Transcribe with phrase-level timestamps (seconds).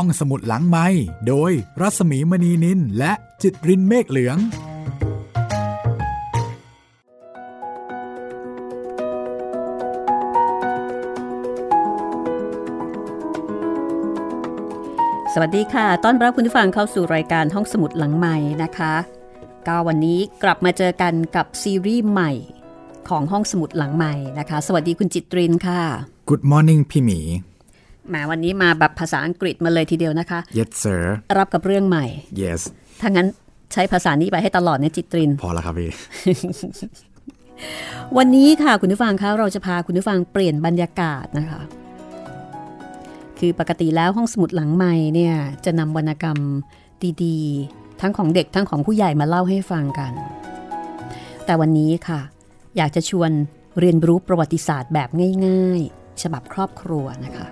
[0.00, 0.86] ห้องสมุดหลังไม้
[1.28, 4.40] โดยรัสมีมณีนินและจิตรินเมฆเหลือง ส
[15.40, 18.94] วัสดีค่ะ ต้อนรับคุณผู้ฟังเข้าสู่รายการห้องสมุดหลังใหม่นะคะ
[19.66, 22.32] ก็วันนี้กลับมาเจอกันกับซีรีส์ใหม่
[23.08, 25.82] ของห้องสมุดหลังใหม่นะคะ สวัสดีคุณจิตรินค่ะ
[26.28, 27.20] Good morning พี่หมี
[28.14, 31.00] มาวันนี้มาแบบภาษาอังกฤษมาเลยทีเดียวนะคะ Yes sir
[31.38, 32.06] รับกับเรื่องใหม่
[32.42, 32.60] Yes
[33.00, 33.28] ถ้างั้น
[33.72, 35.90] ใช้ภาษานี้ไปให้ตลอดเนี่ยจิตริน พอแล้วครับพี่
[38.16, 41.60] วันนี้ค่ะคุณผู้ฟังคะเราจะพาคุณผู้ฟังเปลี่ยนบรรยากาศนะคะ
[43.38, 45.34] คือปกติแล้วห้องสมุดหลังใหม่เนี่ย
[45.64, 46.38] จะนำวรรณกรรม
[47.24, 50.12] ดีๆ ทั้งของเด็กทั้งของผู้ใหญ่มาเล่าให้ฟังกัน
[51.44, 52.20] แต่วันนี้ค่ะ
[52.76, 53.30] อยากจะชวน
[53.80, 55.08] เรียนรู้ประวัติศาสตร์แบบ
[55.46, 57.46] ง่าย ๆ ฉบับครอบครัวนะคะ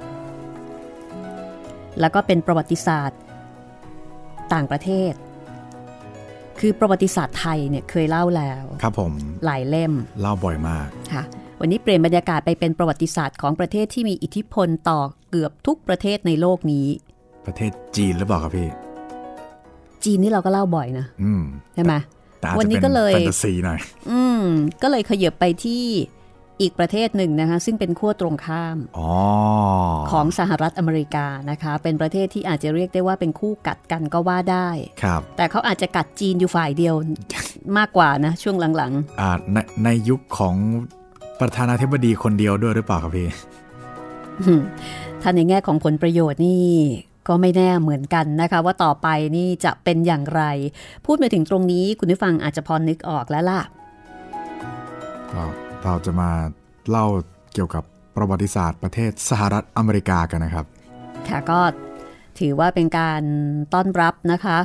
[2.01, 3.19] แล้วก็เป็นประวัติศาสตร์
[4.53, 5.13] ต่างประเทศ
[6.61, 9.13] คือประวัติศาสตร์ไทยเนี่ยเคยเล่าแล้ว ครับผม
[9.45, 11.23] หลายเล่ม เล่าบ่อยมากค่ะ
[11.61, 16.87] วันนี้เปลี่ยนบรรยากาศไปเป็นประวัติศาสตร์ของประเทศที่มีอิทธิพลต่อเกือบทุกประเทศในโลกนี้
[17.47, 18.69] ประเทศจีนหรือเปล่าครับพี่
[20.05, 21.43] จีนนี่เราก็เล่าบ่อยนะอืม
[21.75, 21.95] ใช่ไหม
[22.41, 23.79] แต่อาจวันจะนี้เป็นก็เลยแฟนตาซีหน่อย
[24.11, 24.45] อืม
[24.83, 25.85] ก็เลยขยับไปที่
[26.61, 29.11] อีกประเทศหนึ่งนะคะซึ่งเป็นขั้วตรงข้ามอ๋อ
[30.13, 34.69] ของสหรัฐอเมริกานะคะ เป็นประเทศที่อาจจะเรียกได้ว่าเป็นคู่กัดกันก็ว่าได้
[35.03, 36.95] ครับ แต่เขาอาจจะกัดจีนอยู่ฝ่ายเดียว
[37.79, 40.55] มากกว่านะช่วงหลังอ่าในในยุคของ
[41.41, 46.65] ประธานาธิบดีคนเดียวด้วยหรือเปล่าครับพี่ๆถ้าในแง่ของผลประโยชน์นี่
[47.29, 50.43] ก็ไม่แน่เหมือนกันนะคะ ว่าต่อไปนี่จะเป็นอย่างไร
[51.07, 53.61] พูดมาถึงตรงนี้คุณผู้ฟังอาจจะพอนึกออกแล้วล่ะ
[55.33, 55.43] ก็
[55.85, 56.31] เราจะมา
[56.91, 57.07] เล่า
[57.55, 57.85] เกี่ยวกับ
[58.17, 60.67] ประวัติศาสตร์ประเทศสหรัฐอเมริกากันนะครับ
[61.29, 61.61] ค่ะก็
[62.39, 63.23] ถือว่าเป็นการ
[63.75, 64.59] ต้อนรับนะคะ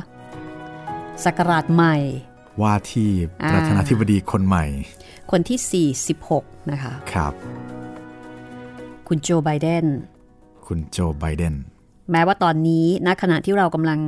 [1.24, 1.96] ศักราชใหม่
[2.62, 3.10] ว่าที่
[3.42, 4.64] อ่าประธานาธิบดีคนใหม่
[5.30, 7.32] คนที่ 46 นะคะ ครับ
[9.08, 9.84] คุณโจไบเดน
[10.66, 11.54] คุณโจไบเดน
[12.12, 13.98] แม้ว่าตอนนี้ณขณะที่เรากำลัง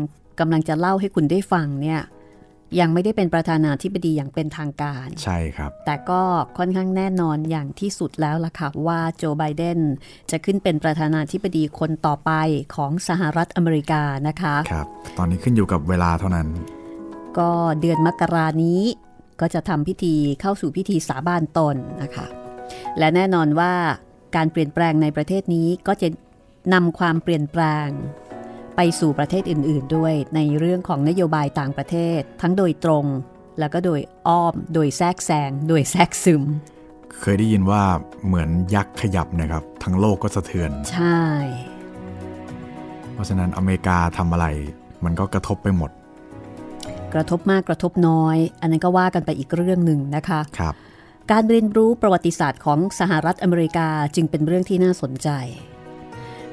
[0.40, 2.00] กำลังจะเล่าให้คุณได้ฟังเนี่ย
[2.80, 6.22] ยังไม่ได้เป็นประธานาธิบดีอย่างเป็นทางการ ใช่ครับ แต่ก็
[6.58, 9.78] ค่อนข้างแน่นอนอย่างที่สุดแล้วล่ะค่ะว่าโจไบเดน
[10.30, 12.30] จะขึ้นเป็นประธานาธิบดีคนต่อไป
[12.74, 14.86] ของสหรัฐอเมริกานะคะครับ
[15.18, 16.48] ตอนนี้ขึ้นอยู่กับเวลาเท่านั้น
[17.38, 17.50] ก็
[17.80, 18.82] เดือนมกรานี้
[19.40, 22.26] ก็จะทำพิธีเข้าสู่พิธีสาบานตนนะคะ
[22.98, 23.72] และแน่นอนว่า
[24.36, 26.08] การเปลี่ยนแปลงในประเทศนี้ก็จะ
[26.74, 27.88] นำความเปลี่ยนแปลง
[28.76, 33.04] ไปสู่ประเทศอื่น ๆ ด้วยในเรื่องของนโยบายต่างประเทศ ทั้งโดยตรง
[33.58, 36.42] แล้วก็โดยอ้อม โดยแทรกแซงโดยแทรกซึม
[37.20, 37.82] เคยได้ยินว่า
[38.26, 41.22] เหมือนยักษ์ขยับนะครับ ทั้งโลกก็สะเทือน ใช่
[43.12, 44.46] เพราะฉะนั้นอเมริกาทำอะไร
[45.04, 45.90] มันก็กระทบไปหมด
[47.14, 50.74] กระทบมากกระทบน้อย อันนั้นก็ว่ากันไปอีกเรื่องหนึ่งนะคะครับ
[51.30, 55.28] การเรียนรู้ประวัติศาสตร์ของสหรัฐอเมริกาจึงเป็นเรื่องที่น่าสนใจ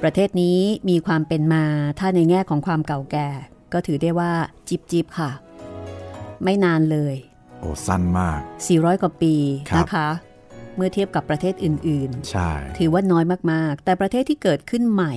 [0.02, 1.66] ประเทศนี้มีความเป็นมา
[2.00, 3.30] ถ้าในแง่ของความเก่าแก่
[3.74, 4.32] ก็ถือได้ว่า
[4.70, 5.32] จิบจิบค่ะ
[6.44, 7.16] ไม่นานเลย
[7.60, 8.40] โอ้สั้นมาก
[8.72, 9.36] 400 กว่าปี
[9.70, 10.10] ครับนะคะ
[10.76, 15.14] เมื่อเทียบกับประเทศอื่นใช่ๆถือว่าน้อยมากๆ แต่ประเทศที่เกิดขึ้นใหม่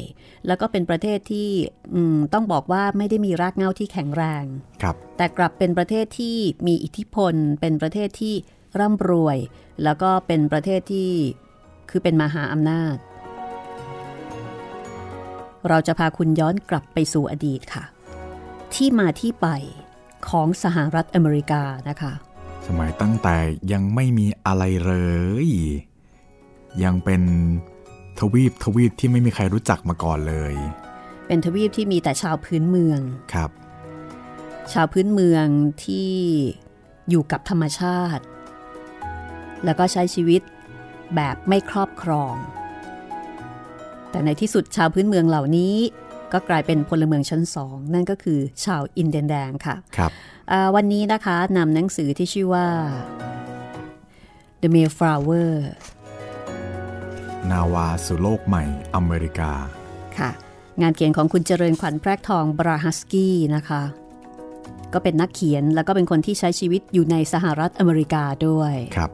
[0.46, 1.48] แล้วก็เป็นประเทศที่
[1.94, 4.44] อืมต้องบอกว่าไม่ได้มีรากเหง้าที่แข็งแรง
[4.82, 8.34] ครับ แต่กลับเป็นประเทศที่มีอิทธิพล เป็นประเทศที่
[8.80, 9.38] ร่ำรวย
[9.84, 11.10] แล้วก็เป็นประเทศที่
[11.90, 12.96] คือเป็นมหาอำนาจ
[15.68, 17.84] เราจะพาคุณย้อนกลับไปสู่อดีตค่ะ
[18.74, 19.46] ที่มาที่ไป
[20.28, 22.12] ของสหรัฐอเมริกานะคะ
[22.66, 23.36] สมัยตั้งแต่
[23.72, 24.94] ยังไม่มีอะไรเล
[25.46, 25.48] ย
[26.84, 27.22] ยังเป็น
[28.18, 30.54] ทวีปทวีปที่ไม่มีใครรู้จักมาก่อนเลย
[31.26, 33.00] เป็นทวีปที่มีแต่ชาวพื้นเมือง
[33.34, 33.50] ครับ
[34.72, 35.46] ชาวพื้นเมือง
[35.84, 36.10] ที่
[37.10, 38.24] อยู่กับธรรมชาติ
[39.64, 40.42] แล้วก็ใช้ชีวิต
[41.16, 42.34] แบบไม่ครอบครอง
[44.12, 45.74] แต่ในที่สุดชาวพื้นเมืองเหล่านี้
[46.32, 50.10] ก็กลายเป็นพลเมืองชั้นสองนั่นก็คือชาวอินเดียนแดงค่ะครับ
[50.50, 52.66] อ่าวันนี้นะคะนำหนังสือที่ชื่อว่า
[54.60, 55.50] The Mayflower
[57.50, 58.64] นาวาสู่โลกใหม่
[58.94, 59.52] อเมริกา
[60.18, 60.30] ค่ะ
[60.82, 63.82] งานเขียนของคุณเจริญขวัญแพรกทองบราฮัสกี้นะคะ
[64.92, 69.10] ก็เป็นนักเขียนแล้วก็เป็นคนที่ใช้ชีวิตอยู่ในสหรัฐอเมริกาด้วย ครับ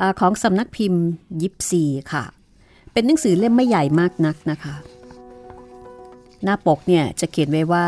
[0.00, 1.04] อาของสำนักพิมพ์
[1.42, 2.24] ยิปซีค่ะ
[2.92, 4.74] เป็นหนังสือเล่มไม่ใหญ่มากนักนะคะ
[6.44, 7.86] หน้าปกเนี่ยจะเขียนไว้ว่า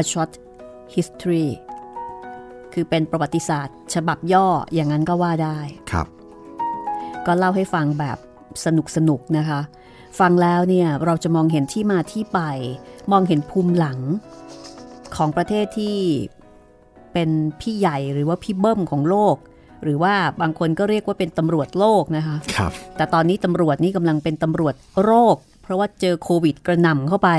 [0.00, 0.30] a short
[0.94, 1.46] history
[2.72, 5.58] คือเป็นประวัติศาสตร์ ฉบับย่ออย่างนั้นก็ว่าได้
[5.92, 6.06] ครับ
[7.26, 8.18] ก็เล่าให้ฟังแบบ
[8.64, 9.60] สนุกสนุกๆนะคะ
[10.20, 12.40] ฟังแล้วเนี่ยเราจะมองเห็นที่มาที่ไป
[13.12, 13.98] มองเห็นภูมิหลัง
[15.16, 15.98] ของประเทศที่
[17.12, 17.30] เป็น
[17.60, 19.36] พี่ใหญ่หรือว่าพี่เบิ้มของโลก
[19.84, 24.74] หรือว่าบางคนก็เรียกว่าเป็นตำรวจโลกนะคะครับแต่ตอนนี้ตำรวจนี่กำลังเป็นตำรวจ
[25.04, 27.30] โรค เพราะว่าเจอโควิดกระหน่ำเข้าไป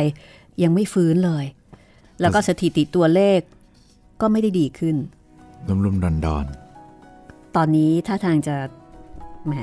[0.63, 1.45] ยังไม่ฟื้นเลย
[2.21, 3.39] แล้วก็สถิติตัวเลข
[4.21, 4.95] ก็ไม่ได้ดีขึ้น
[5.67, 6.45] ลุ่มๆดอนดอน
[7.55, 8.55] ตอนนี้ท่าทางจะ
[9.47, 9.53] แหม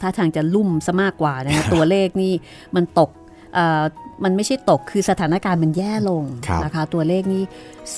[0.00, 2.32] ท่าทางจะลุ่มซะมากกว่านะคะตัวเลขนี่
[2.76, 3.10] มันตก
[3.54, 3.82] เอ่อ
[4.24, 6.22] มันไม่ใช่ตกคือสถานการณ์มันแย่ลง
[6.64, 7.42] นะคะตัวเลขนี่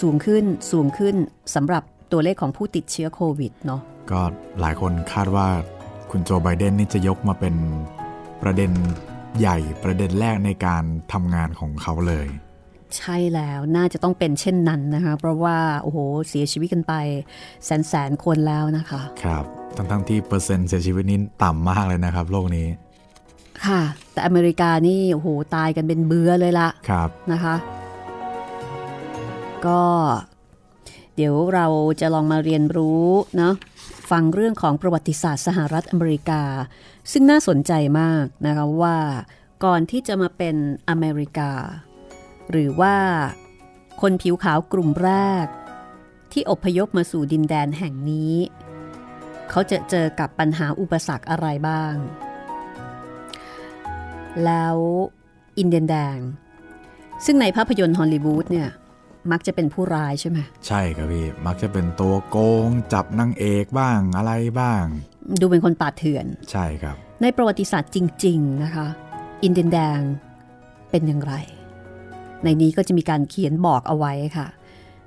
[0.01, 1.15] สูงขึ้นสูงขึ้น
[1.55, 1.83] สำหรับ
[2.13, 4.21] ตัวเลขของผู้ติดเชื้อโควิดเนาะๆ ก็
[4.61, 5.49] หลายคนคาดว่า
[6.11, 7.55] คุณโจไบเดนนี่จะยกมาเป็น
[8.43, 8.71] ประเด็น
[9.39, 12.29] ใหญ่ประเด็นแรกในการทำงานของเขาเลย
[12.99, 16.95] ใช่แล้วน่าจะต้องเป็นเช่นนั้นนะคะ เพราะว่า โอ้โห เสียชีวิตกันไป
[17.65, 19.45] แสนแสนคนแล้วนะคะ ครับ
[19.77, 22.67] ทั้งๆที่เปอร์เซ็นต์เสียชีวิตนี้ต่ำมากเลยนะครับ โลกนี้
[23.67, 23.83] ค่ะ
[24.13, 27.55] แต่อเมริกานี่ โอ้โห ตายกันเป็นเบื่อเลยละครับนะคะ
[29.67, 29.83] ก็
[31.17, 31.67] เดี๋ยวเรา
[32.01, 33.07] จะลองมาเรียนรู้
[33.37, 33.55] เนาะ
[34.11, 36.43] ฟังเรื่องของประวัติศาสตร์สหรัฐอเมริกา
[37.13, 38.99] ซึ่งน่าสนใจมากนะคะว่า
[39.65, 40.57] ก่อนที่จะมาเป็น
[40.89, 41.53] อเมริกา
[42.51, 42.97] หรือว่า
[44.01, 45.13] คนผิวขาวกลุ่มแร
[45.45, 45.47] ก
[46.33, 48.35] ที่อพยพมาสู่ดินแดนแห่งนี้
[49.51, 51.95] เขาจะเจอกับปัญหาอุปสรรคอะไรบ้าง
[54.45, 54.77] แล้ว
[55.59, 56.19] อินเดียนแดง
[57.25, 58.71] ซึ่งในภาพยนตร์ฮอลลีวูดเนี่ย
[59.33, 62.37] มักจะเป็นผู้ร้ายใช่ไหมใช่ครับพี่ มักจะเป็นตัวโก
[62.67, 64.85] ง จับนางเอกบ้างอะไรบ้าง
[65.41, 68.87] ดูเป็นคนป่าเถื่อน ใช่ครับ ในประวัติศาสตร์จริง ๆ นะคะ
[69.43, 70.01] อินเดียนแดง
[70.91, 71.35] เป็นอย่างไร
[72.45, 74.47] ในนี้ก็จะมีการเขียนบอกเอาไว้ค่ะ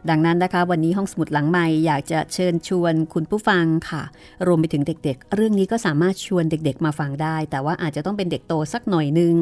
[0.09, 4.03] ดังนั้นนะคะ วันนี้ห้องสมุดหลังใหม่อยากจะเชิญชวนคุณผู้ฟังค่ะ
[4.47, 9.33] รวมไปถึงเด็ก ๆ เรื่องนี้ก็สามารถชวนเด็ก ๆ มาฟังได้ แต่ว่าอาจจะต้องเป็นเด็กโตสักหน่อยนึง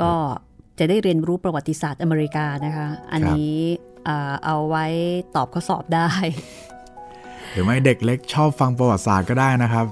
[0.00, 0.14] ก็
[0.78, 3.54] จะได้เรียนรู้ประวัติศาสตร์อเมริกานะคะ อันนี้
[4.08, 4.86] อ่าเอาไว้
[5.36, 6.10] ตอบข้อสอบได้
[7.52, 9.86] หรือไม่เด็กเล็กชอบฟังประวัติศาสตร์ก็ได้นะครับ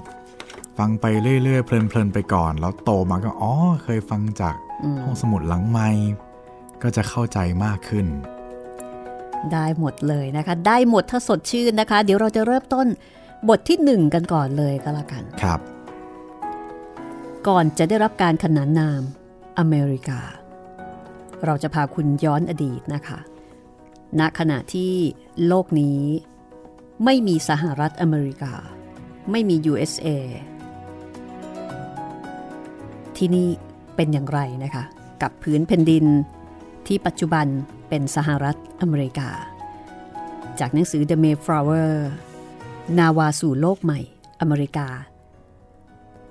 [0.77, 1.05] ฟังไป
[1.43, 3.53] เรื่อยๆ เพลินๆไปก่อน แล้วโตมาก็อ๋อ
[3.83, 5.87] เคยฟังจากอืมห้องสมุดหลังไม้
[6.81, 8.05] ก็จะเข้าใจมากขึ้น
[9.53, 12.87] ได้หมดเลยนะคะ ได้หมดถ้าสดชื่นนะคะ เดี๋ยวเราจะเริ่มต้น
[13.49, 15.59] บทที่หนึ่งกันก่อนเลยก็แล้วกันครับ
[17.47, 19.01] ก่อนจะได้รับการขนานนาม
[19.59, 20.19] อเมริกา
[21.45, 23.19] เราจะพาคุณย้อนอดีตนะคะ
[24.19, 24.91] ณขณะที่
[25.47, 25.99] โลกนี้
[27.05, 28.53] ไม่มีสหรัฐอเมริกา
[29.31, 30.07] ไม่มี USA
[33.17, 33.47] ที่นี่
[33.95, 34.83] เป็นอย่างไรนะคะ
[35.21, 36.05] กับพื้นแผ่นดิน
[36.87, 37.47] ที่ปัจจุบัน
[37.89, 39.29] เป็นสหรัฐอเมริกา
[40.59, 41.91] จากหนังสือ The Mayflower
[42.97, 43.99] นาวาสู่โลกใหม่
[44.41, 44.87] อเมริกา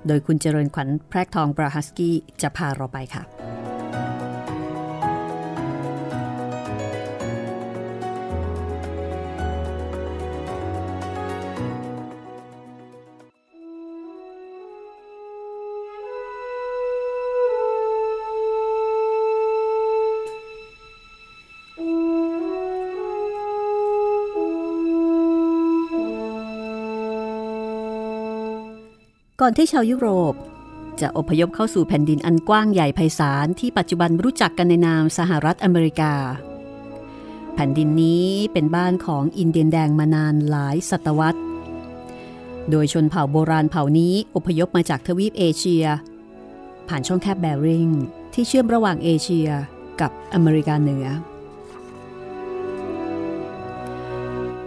[0.07, 3.23] โดยคุณเจริญขวัญแพรกทองบราฮัสกี้จะพาเราไปค่ะ
[29.45, 30.35] ก่อนที่ชาวยุโรป
[31.01, 36.15] จะอพยพเข้าสู่แผ่นดินอันกว้างใหญ่ไพศาลที่ปัจจุบันรู้จักกันในนามสหรัฐอเมริกา
[37.55, 41.41] แผ่นดินนี้เป็นบ้านของอินเดียนแดงมานานหลายศตวรรษ
[42.71, 45.85] โดยชนเผ่าโบราณเผ่านี้อพยพมาจากทวีปเอเชีย
[46.89, 47.89] ผ่านช่องแคบแบริง
[48.35, 49.49] ที่เชื่อมระหว่างเอเชีย
[50.01, 51.07] กับอเมริกาเหนือ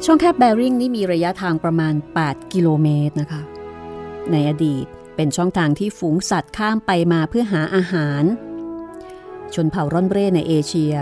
[0.06, 1.94] ช่องแคบแบริงนี้มีระยะทางประมาณ
[2.26, 3.44] 8 กิโลเมตรนะคะ
[4.32, 8.24] ในอดีตเป็นช่องทางที่ฝูงสัตว์ข้ามไปมาเพื่อหาอาหาร
[9.54, 10.96] ชนเผ่าร่อนเร่ในเอเชีย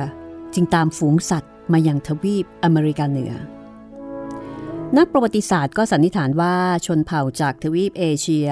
[0.53, 3.33] จึงตามฝูงสัตว์มายังทวีปอเมริกาเหนือ
[4.97, 8.49] นักประวัติศาสตร์ก็สันนิษฐานว่าชนเผ่าจากทวีปเอเชีย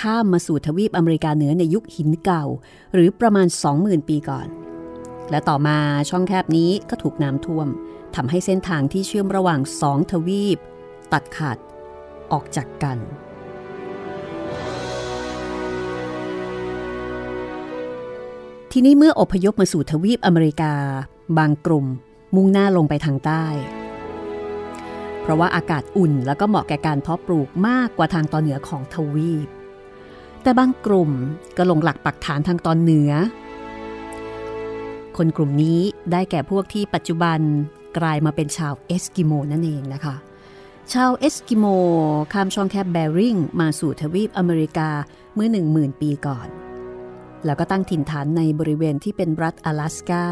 [0.00, 2.44] ข้ามมาสู่ทวีปอเมริกาเหนือในยุคหินเก่า
[2.94, 3.46] หรือประมาณ
[3.78, 4.48] 20,000 ปีก่อน
[5.30, 5.78] และต่อมา
[6.10, 7.68] ช่องแคบนี้ก็ถูกน้ำท่วม
[8.14, 10.58] ทำให้เส้นทางที่เชื่อมระหว่างสองทวีป
[11.12, 11.56] ตัดขาด
[12.32, 12.98] ออกจากกัน
[18.74, 20.74] ทีนี้เมื่ออพยพมาสู่ทวีปอเมริกา
[21.38, 21.86] บางกลุ่ม
[22.34, 23.44] มุ่งหน้าลงไปทางใต้
[25.20, 29.48] เพราะว่าอากาศอุ่นแล้วก็เหมาะแก่การเพาะปลูกมากกว่าทางตอนเหนือของทวีป
[30.42, 31.10] แต่บางกลุ่ม
[31.56, 33.10] ก็ลงหลักปักฐานทางตอนเหนือ
[35.16, 35.80] คนกลุ่มนี้
[36.12, 37.38] ได้แก่พวกที่ปัจจุบัน
[37.98, 40.14] กลายมาเป็นชาวเอสกิโมนั่นเองนะคะ
[40.92, 41.66] ชาวเอสกิโม
[42.32, 44.88] ข้ามช่องแคบแบริงมาสู่ทวีปอเมริกา
[45.34, 46.48] เมื่อ 10,000 ปีก่อน
[47.44, 50.26] แล้วก็ตั้งถิ่นฐานในบริเวณที่เป็นรัฐอะแลสกา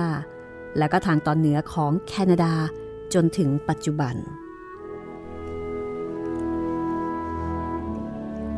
[0.79, 2.55] แล้วก็ทางตอนเหนือของแคนาดา
[3.15, 4.15] จนถึงปัจจุบัน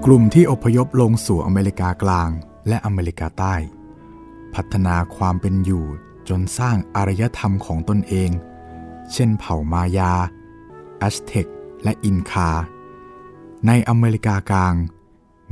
[0.05, 2.31] กลุ่มที่อพยพลงสู่อเมริกากลาง
[2.69, 3.55] และอเมริกาใต้
[4.55, 5.85] พัฒนาความเป็นอยู่
[6.29, 8.31] จนสร้างอารยธรรมของตนเอง
[9.13, 10.13] เช่นเผ่ามายา
[10.99, 11.47] แอสเท็ก
[11.83, 12.51] และอินคา
[13.67, 14.75] ในอเมริกากลาง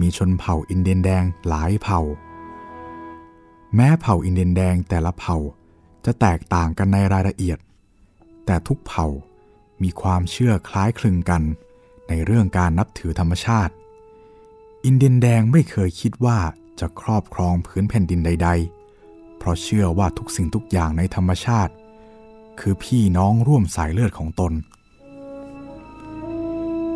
[0.00, 2.00] มีชนเผ่าอินเดียนแดงหลายเผ่า
[3.74, 5.36] แม้เผ่าอินเดียนแดงแต่ละเผ่า
[6.04, 7.58] จะแตกต่างกันในรายละเอียด
[8.46, 9.06] แต่ทุกเผ่า
[9.82, 11.42] มีความเชื่อคล้ายคลึงกัน
[12.08, 13.72] ในเรื่องการนับถือธรรมชาติ
[14.84, 16.38] อินเดียนแดงไม่เคยคิดว่า
[16.80, 18.48] จะครอบครองพื้นแผ่นดินใด
[18.94, 21.72] ๆ เพราะเชื่อว่าทุกสิ่งทุกอย่างในธรรมชาติ
[22.60, 24.52] คือพี่น้องร่วมสายเลือดของตน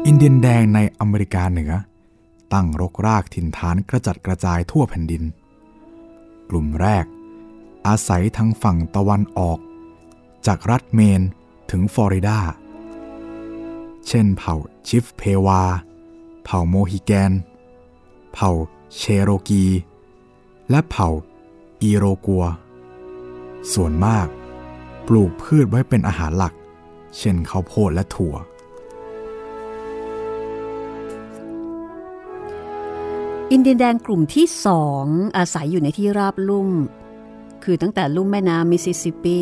[0.06, 1.72] อินเดียนแดงในอเมริกาเหนือ
[2.52, 5.22] ตั้งรกรากถิ่นฐานกระจัดกระจายทั่วแผ่นดิน
[6.50, 7.04] กลุ่มแรก
[7.86, 9.58] อาศัยทางฝั่งตะวันออก
[10.46, 11.22] จากรัฐเมน
[11.70, 12.38] ถึงฟลอริดา
[14.08, 14.54] เช่นเผ่า
[14.88, 15.62] ชิฟเพวา
[16.44, 17.32] เผ่าโมฮิแกน
[18.34, 18.50] เผ่า
[18.96, 19.64] เชโรกี
[20.70, 21.08] และเผ่า
[21.82, 22.44] อีโรกัว
[23.72, 24.26] ส่วนมาก
[25.06, 26.54] ปลูกพืชไว้เป็นอาหารหลัก
[27.18, 28.34] เช่นข้าวโพดและถั่ว
[33.52, 35.06] อินเดียนแดงกลุ่มที่สอง
[35.38, 36.70] อาศัยอยู่ในที่ราบลุ่ม
[37.64, 39.40] คือตั้งแต่ลุ่มแม่น้ำมิสซิสซิปปี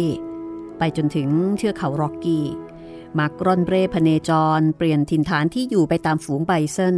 [0.79, 2.47] ไปจนถึงเทือกเขาร็อกกี้
[3.19, 6.97] มักร่อนเร่พเนจร เปลี่ยนถิ่นฐานที่อยู่ไปตามฝูงไบซัน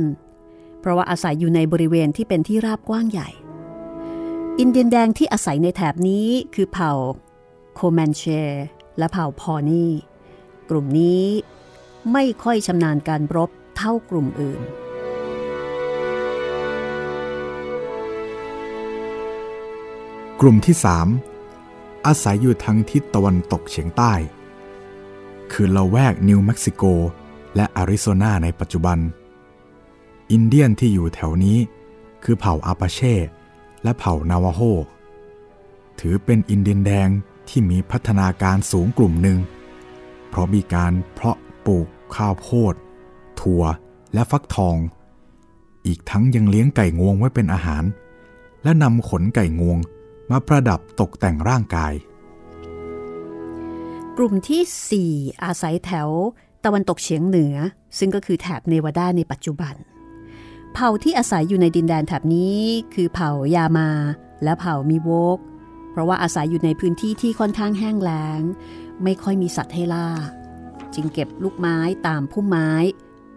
[0.81, 3.29] เพราะว่าอาศัยอยู่ในบริเวณที่เป็นที่ราบกว้างใหญ่
[4.59, 6.93] อินเดียนแดงที่อาศัยในแถบนี้คือเผ่า
[7.75, 8.23] โคแมนชี
[8.99, 9.85] และเผ่าพอนี
[10.71, 11.25] กลุ่มนี้
[12.13, 14.63] ไม่ค่อยชำนาญการรบเท่ากลุ่มอื่น
[20.45, 20.77] ลุ่มที่
[21.41, 24.13] 3อาศัยอยู่ทางทิศตะวันตกเฉียงใต้
[25.53, 26.83] คือละแวกนิวเม็กซิโก
[27.57, 28.99] และอาริโซนาในปัจจุบัน
[30.33, 31.59] อินเดียนที่อยู่แถวนี้
[32.25, 33.15] คือเผ่าอาปาเช่
[33.83, 34.61] และเผ่านาวาโฮ
[36.01, 37.09] ถือเป็นอินเดียนแดง
[37.49, 39.39] ที่มีพัฒนาการสูงกลุ่มหนึ่ง
[40.29, 42.75] เพราะมีการเพาะปลูกข้าวโพด
[43.41, 43.63] ถั่ว
[44.15, 44.77] และฟักทอง
[45.87, 47.85] อีกทั้งยังเลี้ยงไก่งวงไว้เป็นอาหาร
[48.63, 49.79] และนำขนไก่งวง
[50.31, 51.93] มาประดับตกแต่งร่างกาย
[54.17, 56.11] กลุ่มที่ 4 อาศัยแถว
[56.65, 57.57] ตะวันตกเฉียงเหนือ
[57.99, 59.75] ซึ่งก็คือแถบเนวาดาในปัจจุบัน
[60.73, 62.59] เผ่าที่อาศัยอยู่ในดินแดนแถบนี้
[62.95, 63.91] คือเผ่ายามา
[64.43, 65.39] และเผ่ามีโวก
[65.91, 68.43] เพราะว่าอาศัยอยู่ในพื้นที่ที่ค่อนข้างแห้งแล้ง
[69.03, 70.09] ไม่ค่อยมีสัตว์ให้ล่า
[70.95, 72.71] จึงเก็บลูกไม้ตามพุ่มไม้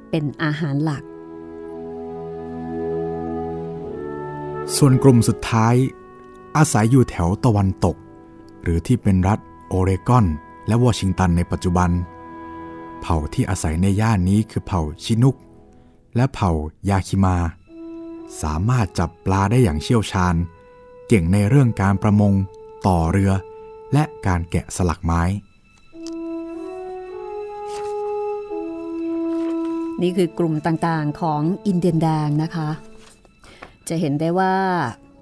[0.10, 1.04] เป็นอาหารหลัก
[4.78, 5.76] ส่วนกลุ่มสุดท้าย
[6.58, 7.96] อาศัยอยู่แถวตะวันตก
[8.64, 10.26] หรือที่เป็นรัฐโอเรกอน
[10.68, 11.90] และวอชิงตันในปัจจุบัน
[13.02, 15.36] เผ่าที่อาศัยในย่านนี้คือเผ่าชินุก
[16.16, 16.52] และเผ่า
[16.90, 17.38] ยาคิมา
[18.42, 20.36] สามารถจับปลาได้อย่างเชี่ยวชาญ
[21.08, 22.34] เก่งในเรื่องการประมง
[22.88, 23.32] ต่อเรือ
[23.94, 25.22] และการแกะสลักไม้
[30.02, 32.70] นี่คือกลุ่มต่างๆของอินเดียนแดงนะคะ
[33.88, 34.56] จะเห็นได้ว่า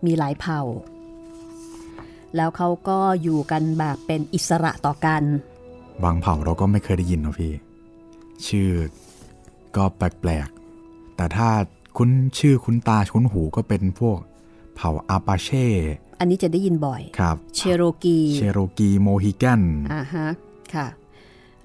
[0.06, 0.62] มีหลายเผ่า
[2.36, 5.24] แล้วเขาก็อยู่กันแบบเป็นอิสระต่อกัน
[6.04, 7.54] บางเผ่าเราก็ไม่เคยได้ยินนะพี่
[8.48, 8.70] ชื่อ
[9.76, 11.50] ก็แปลกๆ แต่ถ้า
[11.98, 14.20] คุ้นชื่อคุ้นตาคุ้นหูก็เป็นพวก
[14.76, 15.68] เผ่าอาปาเช่
[16.20, 19.62] อันนี้จะได้ยินบ่อย ครับ เชโรกี เชโรกีโมฮิแกน
[19.94, 20.28] อ่าฮะ
[20.74, 20.88] ค่ะ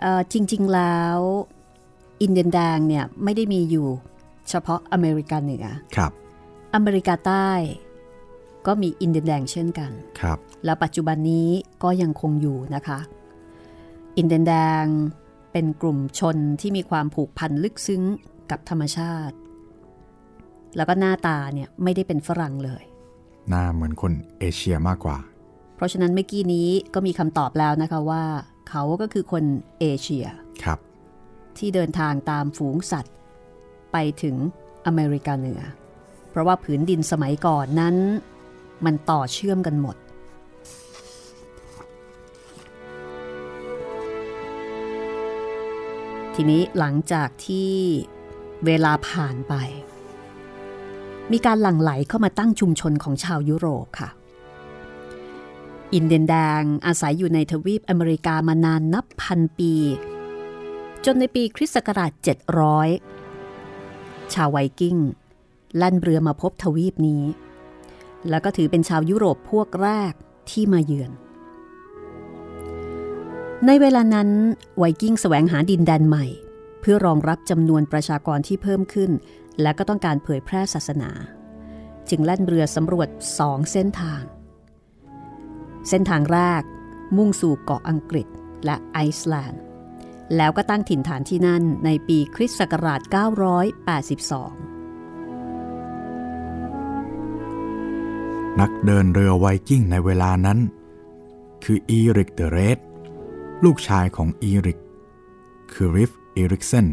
[0.01, 1.19] เอ่อจริง ๆ แล้ว
[2.23, 3.89] อินเดียนแดงเนี่ยไม่ได้มีอยู่
[4.49, 6.13] เฉพาะอเมริกาเหนือ ครับ
[6.75, 7.51] อเมริกาใต้
[8.71, 11.49] ก็มีอินเดียนแดงเช่นกัน ครับ แล้วปัจจุบันนี้
[11.83, 12.99] ก็ยังคงอยู่นะคะ
[14.17, 14.85] อินเดียนแดง
[15.53, 18.03] เป็นกลุ่มชนที่มีความผูกพันลึกซึ้ง
[18.51, 19.37] กับธรรมชาติ
[20.77, 22.83] แล้วก็หน้าตาเนี่ยไม่ได้เป็นฝรั่งเลย
[23.49, 25.19] หน้าเหมือนคนเอเชียมากกว่า
[25.77, 28.25] เพราะฉะนั้นเมื่อกี้นี้ก็มีคำตอบแล้วนะคะว่า
[28.69, 29.45] เขาก็คือคน
[29.81, 30.27] เอเชีย
[30.65, 30.79] ครับ
[31.59, 33.15] ที่เดินทางตามฝูงสัตว์
[33.93, 34.37] ไปถึง
[34.87, 35.63] อเมริกาเหนือ
[36.31, 37.97] เพราะว่าผืนดินสมัยก่อนนั้น
[38.85, 39.97] มันต่อเชื่อมกันหมด
[46.35, 47.71] ทีนี้หลังจากที่
[48.67, 49.55] เวลาผ่านไป
[51.33, 54.11] มีการหลั่งไหลเข้ามาตั้งชุมชนของชาวยุโรปค่ะ
[55.95, 59.75] อินเดียนแดงอาศัยอยู่ในทวีปอเมริกามานานนับพันปี
[61.05, 62.13] จนในปีคริสต์ศักราช
[63.23, 64.97] 700 ชาวไวกิ้ง
[65.77, 67.23] แล่นเรือมาพบทวีปนี้
[68.29, 70.13] แล้วก็ถือเป็นชาวยุโรปพวกแรก
[70.51, 71.11] ที่มาเยือน
[73.67, 74.29] ในเวลานั้น
[74.79, 76.27] ไวกิ้งแสวงหาดินแดนใหม่
[76.81, 79.11] เพื่อรองรับจำนวนประชากรที่เพิ่มขึ้น
[79.61, 81.11] และก็ต้องการเผยแพร่ศาสนา
[82.09, 83.09] จึงแล่นเรือสำรวจ
[83.39, 84.23] สองเส้นทาง
[85.89, 86.63] เส้นทางแรก
[87.17, 88.27] มุ่งสู่เกาะอังกฤษ
[88.65, 89.63] และไอซ์แลนด์
[90.37, 93.01] แล้วก็ตั้งถิ่นฐานที่นั่นในปีคริสต์ศักราช
[93.91, 94.80] 982
[98.59, 100.59] นักเดินเรือไวกิ้งในเวลานั้น
[101.65, 102.79] คืออีริกเดอะเรด
[103.65, 104.79] ลูกชายของอีริก
[105.73, 106.87] คือลิฟอีริกเซน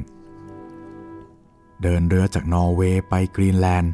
[1.82, 3.94] เดินเรือจากนอร์เวย์ไปกรีนแลนด์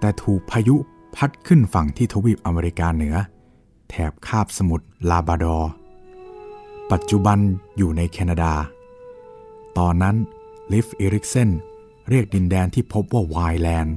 [0.00, 0.76] แต่ถูกพายุ
[1.16, 3.16] พัดขึ้นฝั่งที่ทวีปอเมริกาเหนือ
[3.90, 5.70] แถบคาบสมุทรลาบราดอร์
[6.90, 7.38] ปัจจุบัน
[7.76, 8.52] อยู่ในแคนาดา
[9.78, 10.16] ตอนนั้น
[10.72, 11.50] ลิฟอีริกเซน
[12.08, 13.96] เรียกดินแดนที่พบว่าไวน์แลนด์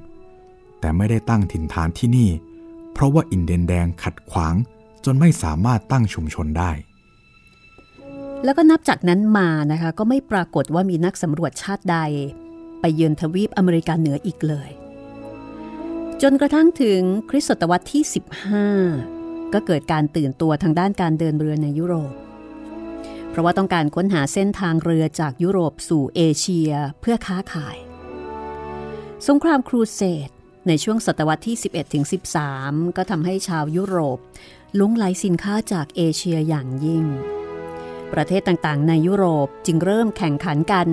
[0.80, 2.30] แต่ไม่ได้ตั้งถิ่นฐานที่นี่
[2.94, 4.56] เพราะว่าอินเดียนแดงขัดขวาง
[5.06, 6.72] จนไม่สามารถตั้งชุมชนได้
[8.44, 11.98] แล้วก็นับจากนั้นมานะคะ ก็ไม่ปรากฏว่ามีนักสำรวจชาติใด
[12.82, 14.70] ไปเยือนทวีปอเมริกาเหนืออีกเลย
[16.22, 18.04] จนกระทั่งถึงคริสตศตวรรษที่
[18.80, 22.14] 15 ก็เกิดการตื่นตัวทางด้านการเดินเรือในยุโรป
[23.30, 26.72] เพราะว่าต้องการค้นหาเส้นทางเรือจากยุโรปสู่เอเชีย
[27.02, 27.78] เพื่อค้าขาย
[29.28, 30.30] สงครามครูเสด
[30.68, 32.06] ในช่วงศตวรรษที่ 11ถึง
[32.50, 34.18] 13 ก็ทำให้ชาวยุโรป
[34.80, 37.06] ลุ้งไหลสินค้าจากเอเชียอย่างยิ่ง
[38.14, 40.88] ประเทศต่างๆ ในยุโรปจึงเริ่มแข่งขันกัน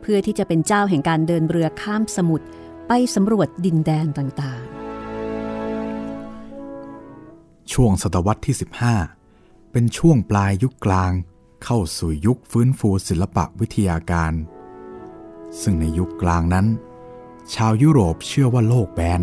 [0.00, 2.46] เพื่อที่จะเป็นเจ้าแห่งการเดินเรือข้ามสมุทร
[2.88, 4.72] ไปสำรวจดินแดนต่างๆ
[7.72, 8.56] ช่วงศตวรรษที่
[9.12, 11.12] 15 เป็นช่วงปลายยุคกลาง
[11.64, 14.32] เข้าสู่ยุคฟื้นฟูศิลปะวิทยาการ
[15.60, 16.66] ซึ่งในยุคกลางนั้น
[17.54, 19.22] ชาวยุโรปเชื่อว่าโลกแบน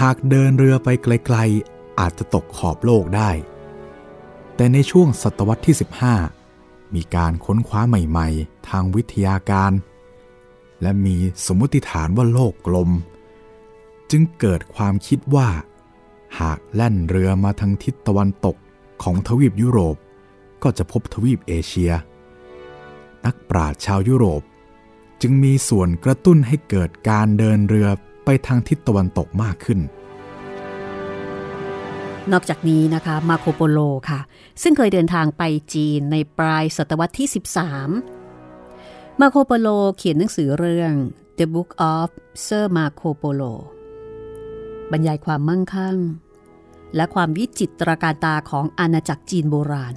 [0.00, 3.30] หากเดินเรือไปไกลๆ อาจจะตกขอบโลกได้
[4.56, 5.76] แต่ในช่วงศตวรรษที่
[6.34, 9.72] 15 มีการค้นคว้าใหม่ๆ ทางวิทยาการ
[10.82, 11.16] และมี
[11.46, 12.90] สมมติฐานว่าโลกกลม
[14.10, 15.48] จึงเกิดความคิดว่า
[16.40, 18.56] หากแล่นเรือมาทางทิศตะวันตก
[19.02, 19.96] ของทวีปยุโรป
[20.62, 21.92] ก็จะพบทวีปเอเชีย
[23.24, 24.42] นักปราชญ์ชาวยุโรป
[25.22, 27.88] จึงมีส่วนกระตุ้นให้เกิดการเดินเรือ
[28.24, 29.80] ไปทางทิศตะวันตกมากขึ้น
[32.32, 33.78] นอกจากนี้นะคะมาโคโปโล
[34.10, 34.20] ค่ะ
[34.62, 35.42] ซึ่งเคยเดินทางไป
[35.74, 37.28] จีนในปลายศตวรรษที่
[38.24, 40.92] 13 มาโคโปโลเขียนหนังสือเรื่อง
[41.38, 42.08] The Book of
[42.44, 43.54] Sir Marco Polo
[44.90, 45.98] บรรยายความมั่งคั่ง
[46.96, 49.94] และความวิจิตรการตาของอาณาจักรจีนโบราณ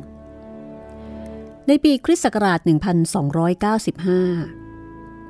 [1.68, 4.63] ในปีคริสต์ศักราช 1295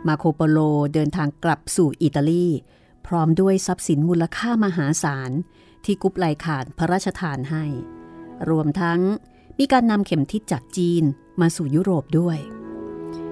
[0.07, 0.59] มาโคโปโล
[0.93, 2.47] เดินทางกลับสู่อิตาลี
[3.07, 5.31] พร้อมด้วยทรัพย์สินมูลค่ามหาศาล
[5.85, 7.65] ที่กุปไลขาดพระราชทานให้
[8.49, 8.99] รวมทั้ง
[9.59, 11.03] มีการนำเข็มทิศจากจีน
[11.41, 12.37] มาสู่ยุโรปด้วย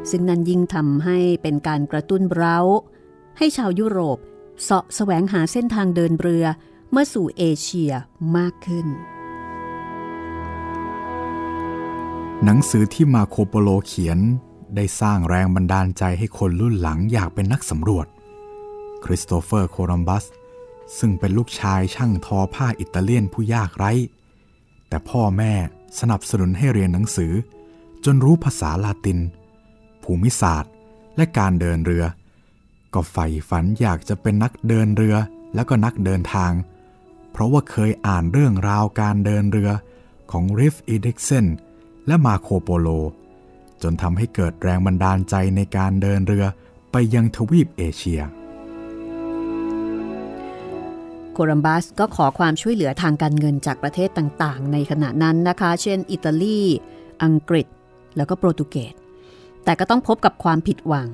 [0.10, 2.60] ซึ่งนั้นยิ่งทำให้เป็นการกระตุ้นเร้า
[3.38, 4.17] ให้ชาวยุโรป
[4.63, 6.45] เสาะแสวงหาเส้นทางเดินเรือ
[6.91, 7.91] เมื่อสู่เอเชีย
[8.38, 8.88] มากขึ้น
[12.43, 14.19] หนังสือที่มาโคโปโลเขียน
[14.75, 18.07] ได้สร้างแรงบันดาลใจให้คนรุ่นหลังอยากเป็นนักสำรวจ
[19.03, 20.25] คริสโตเฟอร์โคลัมบัส
[20.97, 23.91] ซึ่งเป็นลูกชายช่างทอผ้าอิตาเลียนผู้ยากไร้
[24.88, 25.53] แต่พ่อแม่
[25.99, 27.34] สนับสนุนให้เรียนหนังสือ
[28.05, 29.19] จนรู้ภาษาลาติน
[30.03, 30.71] ภูมิศาสตร์
[31.17, 32.05] และการเดินเรือ
[32.93, 35.15] ก็ใฝ่ฝันอยากจะเป็นนักเดินเรือ
[35.55, 36.51] แล้วก็นักเดินทาง
[37.31, 39.71] เพราะว่าเคยอ่านเรื่องราวการเดินเรือ
[40.31, 41.45] ของลิฟอีริกเซน
[42.07, 42.88] และมาร์โคโปโล
[43.84, 46.46] จนทำให้เกิดแรงบันดาลใจในการเดินเรือ
[46.91, 48.22] ไปยังทวีปเอเชีย
[51.34, 56.62] โคลัมบัสก็ขอความช่วยเหลือทางการเงินจากประเทศต่างๆ ในขณะนั้นนะคะ เช่น อิตาลี
[57.24, 57.67] อังกฤษ
[58.17, 58.94] แล้วก็โปรตุเกส
[59.63, 61.10] แต่ก็ต้องพบกับความผิดหวัง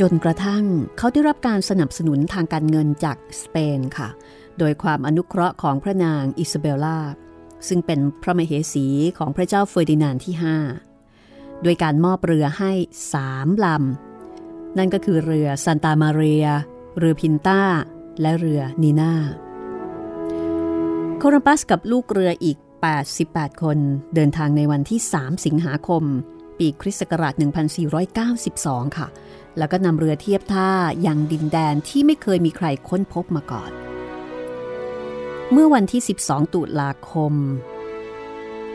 [0.00, 0.64] จนกระทั่ง
[0.98, 4.08] เขาได้รับการสนับสนุนทางการเงินจากสเปนค่ะ
[4.58, 6.98] โดยความอนุเคราะห์ของพระนางอิซาเบลลา
[7.68, 8.86] ซึ่งเป็นพระมเหสี
[9.18, 10.89] ของพระเจ้าเฟอร์ดินานด์ที่5
[11.62, 12.72] โดยการมอบเรือให้
[13.12, 16.46] สามลำ นั่นก็คือเรือซานตามาเรีย
[16.98, 17.62] เรือพินต้า
[18.20, 19.14] และเรือนีนา
[21.18, 22.58] โคลัมบัสกับลูกเรืออีก
[23.10, 23.78] 88 คน
[24.14, 26.04] เดินทางในวันที่ 3 สิงหาคม
[26.58, 27.34] ปีคริสต์ศักราช
[28.36, 29.08] 1492 ค่ะ
[29.58, 30.70] แล้วก็นำเรือเทียบท่า
[31.06, 33.70] ยังดินแดนที่ไม่เคยมีใครค้นพบมาก่อน
[35.52, 37.34] เมื่อวันที่ 12 ตุลาคม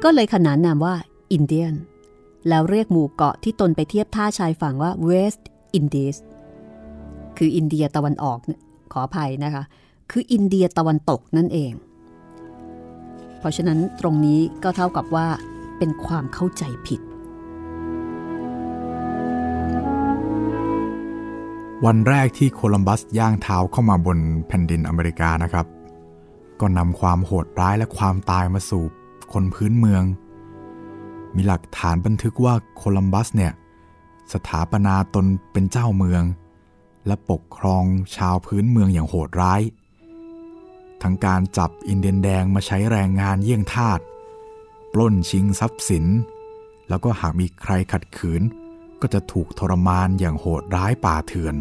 [0.05, 0.95] ก็เลยขนานนามว่า
[1.33, 1.75] อินเดียน
[2.49, 6.17] แล้วเรียกหมู่เกาะที่ตนไปเทียบท่าชายฝั่งว่าเวสต์อินดีส
[7.37, 8.39] คืออินเดียตะวันออก
[8.93, 9.63] ขออภัยนะคะ
[10.11, 11.73] คืออินเดียตะวันตกนั่นเอง
[13.39, 15.27] เพราะฉะนั้นตรงนี้ก็เท่ากับว่า
[15.79, 17.01] เป็นความเข้าใจผิด
[21.85, 25.67] วันแรกที่โคลัมบัสย่างเท้าเข้ามาบนแผ่นดินอเมริกานะครับ
[26.61, 28.85] ก็นำความโหดร้ายและความตายมาสู่
[29.33, 30.03] คนพื้นเมือง
[31.35, 33.53] มีหลักฐานบันทึกว่าโคลัมบัสเนี่ย
[34.33, 36.23] สถาปนาตนเป็นเจ้าเมือง
[37.07, 37.85] และปกครอง
[38.17, 39.63] ชาวพื้นเมืองอย่างโหดร้าย
[41.03, 44.01] ทั้งการจับอินเดียนแดงมาใช้แรงงานเยี่ยงทาส
[44.93, 46.05] ปล้นชิงทรัพย์สิน
[46.89, 48.43] แล้วก็หากมีใครขัดขืน
[49.01, 51.57] ก็จะถูกทรมานอย่างโหดร้ายป่าเถื่อน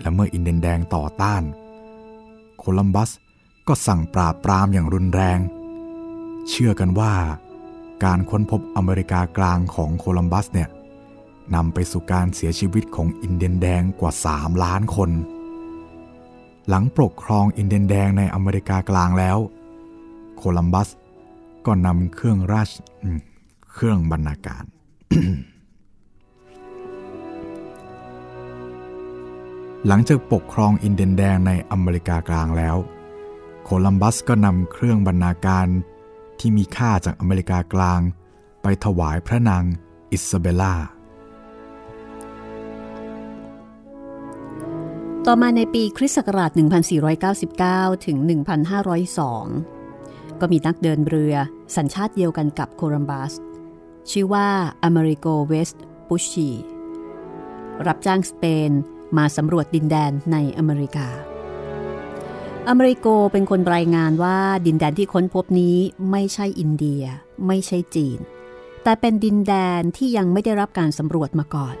[0.00, 1.42] และเมื่ออินเดียนแดงต่อต้าน
[2.58, 3.10] โคลัมบัส
[3.68, 5.38] ก็สั่งปราบปรามอย่างรุนแรง
[6.48, 7.14] เชื่อกันว่า
[8.04, 10.68] การค้นพบอเมริกากลางของโคลัมบัสเนี่ย
[11.54, 15.10] นำไปสู่การเสียชีวิตของอินเดียนแดงกว่า 3 ล้านคน
[16.68, 19.38] หลังปกครองอินเดียนแดงในอเมริกากลางแล้ว
[20.36, 20.88] โคลัมบัส
[21.66, 22.70] ก็นำเครื่องราช
[23.72, 24.64] เครื่องบรรณาการ
[29.86, 32.76] หลังจากปกครองอินเดียนแดงในอเมริกากลางแล้ว
[33.64, 35.66] โคลัมบัสก็นำเครื่องบรรณาการ
[36.40, 38.00] ที่มีค่าจากอเมริกากลาง
[38.62, 39.64] ไปถวายพระนาง
[40.10, 40.74] อิซาเบลล่า
[45.26, 46.50] ต่อมาในปีคริสต์ศักราช
[47.28, 48.16] 1499 ถึง
[49.48, 51.34] 1502 ก็มีนักเดินเรือ
[51.76, 53.32] สัญชาติเดียวกันกับโคลัมบัส
[54.10, 54.48] ชื่อว่า
[54.84, 56.50] อเมริโกเวสต์ปุชชี
[57.86, 58.70] รับจ้างสเปน
[59.16, 61.08] มาสำรวจดินแดนในอเมริกา
[62.66, 65.76] อเมริโกเป็นคนรายงานว่าดินแดนที่ค้นพบนี้
[66.10, 67.02] ไม่ใช่อินเดีย
[67.46, 68.18] ไม่ใช่จีน
[68.82, 71.76] แต่เป็นดินแดนที่ยังไม่ได้รับการสำรวจมาก่อน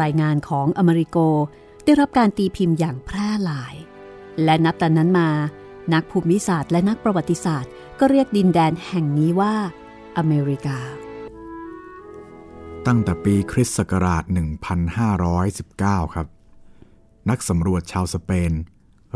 [0.00, 1.16] รายงานของอเมริโก
[1.84, 3.74] ได้รับการตีพิมพ์อย่างแพร่หลาย
[4.44, 5.30] และนับแต่นั้นมา
[5.94, 9.54] นักภูมิศาสตร์และนักประวัติศาสตร์ ก็เรียกดินแดนแห่งนี้ว่า
[10.18, 10.78] อเมริกา
[12.86, 14.24] ตั้งแต่ปีคริสต์ศักราช
[15.58, 16.26] 1519 ครับ
[17.30, 18.52] นักสำรวจชาวสเปน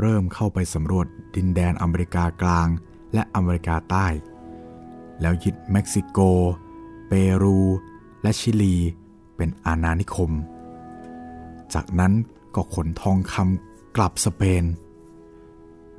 [0.01, 2.69] เริ่มเข้าไปสำรวจดินแดนอเมริกากลาง
[3.15, 4.07] และอเมริกาใต้
[5.21, 6.19] แล้วยึดเม็กซิโก
[7.09, 7.59] เปรู
[8.23, 8.77] และชิลี
[9.37, 10.31] เป็นอาณานิคม
[11.75, 12.13] จากนั้น
[12.55, 14.65] ก็ขนทองคำกลับสเปน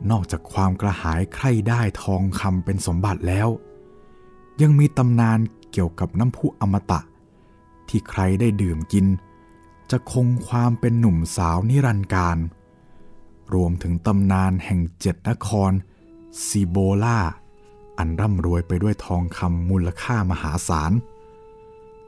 [0.09, 3.47] นอกจากความกระหายใคร่ได้ทองคำเป็นสมบัติแล้ว
[4.62, 5.39] ยังมีตำนาน
[5.71, 6.99] เกี่ยวกับน้ำพุอมตะ
[7.89, 9.05] ที่ใครได้ดื่มกิน
[9.91, 12.38] จะคงความเป็นหนุ่มสาวนิรันดร์การ
[13.53, 15.71] รวมถึงตำนานแห่งเจ็ดนคร
[16.45, 17.19] ซีโบลา
[17.97, 20.91] อันร่ำรวยไปด้วยทองคำมูลค่ามหาศาล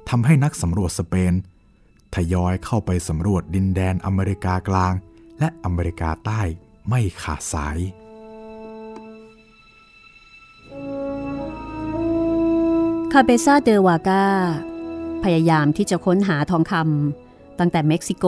[0.09, 1.33] ทำให้นักสำรวจสเปน
[2.15, 4.93] ทยอยเข้าไปสำรวจดินแดนอเมริกากลาง
[5.39, 6.41] และอเมริกาใต้
[6.89, 7.77] ไม่ขาดสาย
[13.11, 14.25] คาเบซาเดวากา
[15.23, 18.25] พยายามที่จะค้นหาทองคำตั้งแต่เม็กซิโก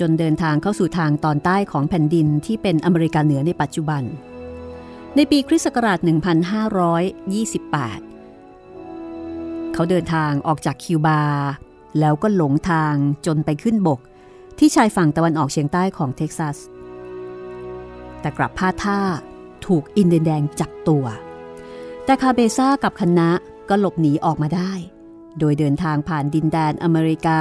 [0.00, 4.02] จนเดินทางเข้าสู่ทางตอนใต้ของแผ่นดินที่เป็นอเมริกาเหนือในปัจจุบัน
[5.16, 5.98] ในปีคริสต์ศักราช
[7.26, 11.22] 1528 เขาเดินทางออกจากคิวบา
[12.00, 12.94] แล้วก็หลงทาง
[13.26, 14.00] จนไปขึ้นบก
[14.58, 16.56] ที่ชายฝั่งตะวันออกเฉียงใต้ของเท็กซัส
[18.20, 19.00] แต่กลับพลาดท่า
[19.66, 21.04] ถูกอินเดียนแดงจับตัว
[22.04, 23.30] แต่คาเบซ่ากับคณะ
[23.68, 24.72] ก็หลบหนีออกมาได้
[25.38, 27.40] โดยเดินทางผ่านดินแดนอเมริกา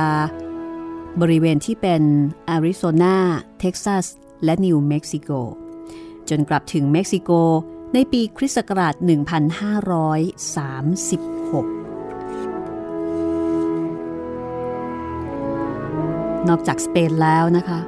[1.21, 2.04] บริเวณที่เป็น
[2.50, 3.17] แอริโซนา
[3.60, 4.06] เท็กซัส
[4.43, 5.32] และนิวเม็กซิโก
[6.30, 7.32] จนกลับถึงเม็กซิโก
[7.93, 9.04] ในปีคริสต์ศักราช 1536
[16.47, 17.80] นอกจากสเปนแล้วนะคะ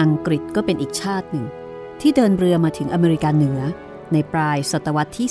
[0.00, 1.46] อังกฤษก็เป็นอีกชาติหนึ่ง
[2.00, 3.60] ที่เดินเรือมาถึงอเมริกาเหนือ
[4.12, 5.28] ในปลายศตวรรษที่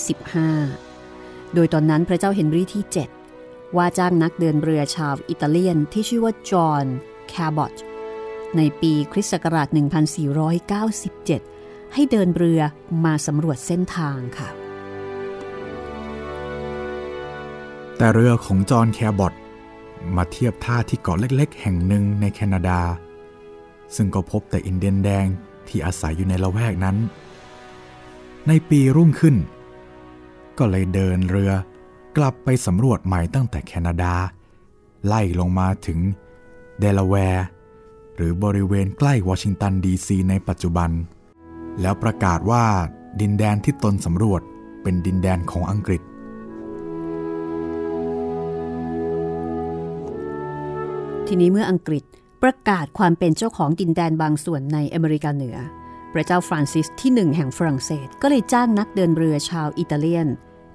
[0.75, 2.83] 15 โดยตอนนั้นพระเจ้าเฮนรี่ที่
[3.29, 6.85] 7 ว่าจ้างนักเดินเรือชาวอิตาเลียนที่ชื่อว่าจอห์น
[7.31, 7.73] แคบอต
[8.57, 9.67] ในปีคริสต์ศักราช
[11.21, 12.61] 1497 ให้เดินเรือ
[13.05, 14.49] มาสำรวจเส้นทางค่ะ
[17.97, 19.33] แต่เรือของจอห์นแคบอต
[20.15, 22.79] มาเทียบท่าที่เกาะเล็กๆ แห่งหนึ่งในแคนาดา
[23.95, 25.25] ซึ่งก็พบแต่อินเดียนแดง
[25.67, 26.97] ที่อาศัยอยู่ในละแวกนั้น
[28.47, 29.35] ในปีรุ่งขึ้น
[30.57, 31.51] ก็เลยเดินเรือ
[32.17, 34.13] กลับไปสำรวจใหม่ตั้งแต่แคนาดา
[35.05, 35.99] ไล่ลงมาถึง
[36.81, 37.45] เดลาแวร์
[38.15, 40.91] หรือบริเวณใกล้วอชิงตันดีซีในปัจจุบัน
[41.81, 42.65] แล้วประกาศว่า
[43.21, 44.41] ดินแดนที่ตนสำรวจ
[44.83, 46.01] เป็นดินแดนของอังกฤษ
[51.27, 52.03] ทีนี้เมื่ออังกฤษ
[52.43, 55.57] ประกาศความเป็นเจ้าของดินแดนบางส่วนในอเมริกาเหนือ
[56.13, 60.27] พระเจ้าฟรานซิสที่หนึ่งแห่งฝรั่งเศส ก็เลยจ้างนักเดินเรือชาวอิตาเลียน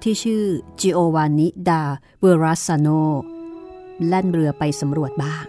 [0.03, 0.43] ที่ชื่อ
[0.79, 1.83] จิโอวานิดา
[2.19, 2.87] เบรัสซาโน
[4.07, 5.45] แล่นเรือไปสำรวจบ้าง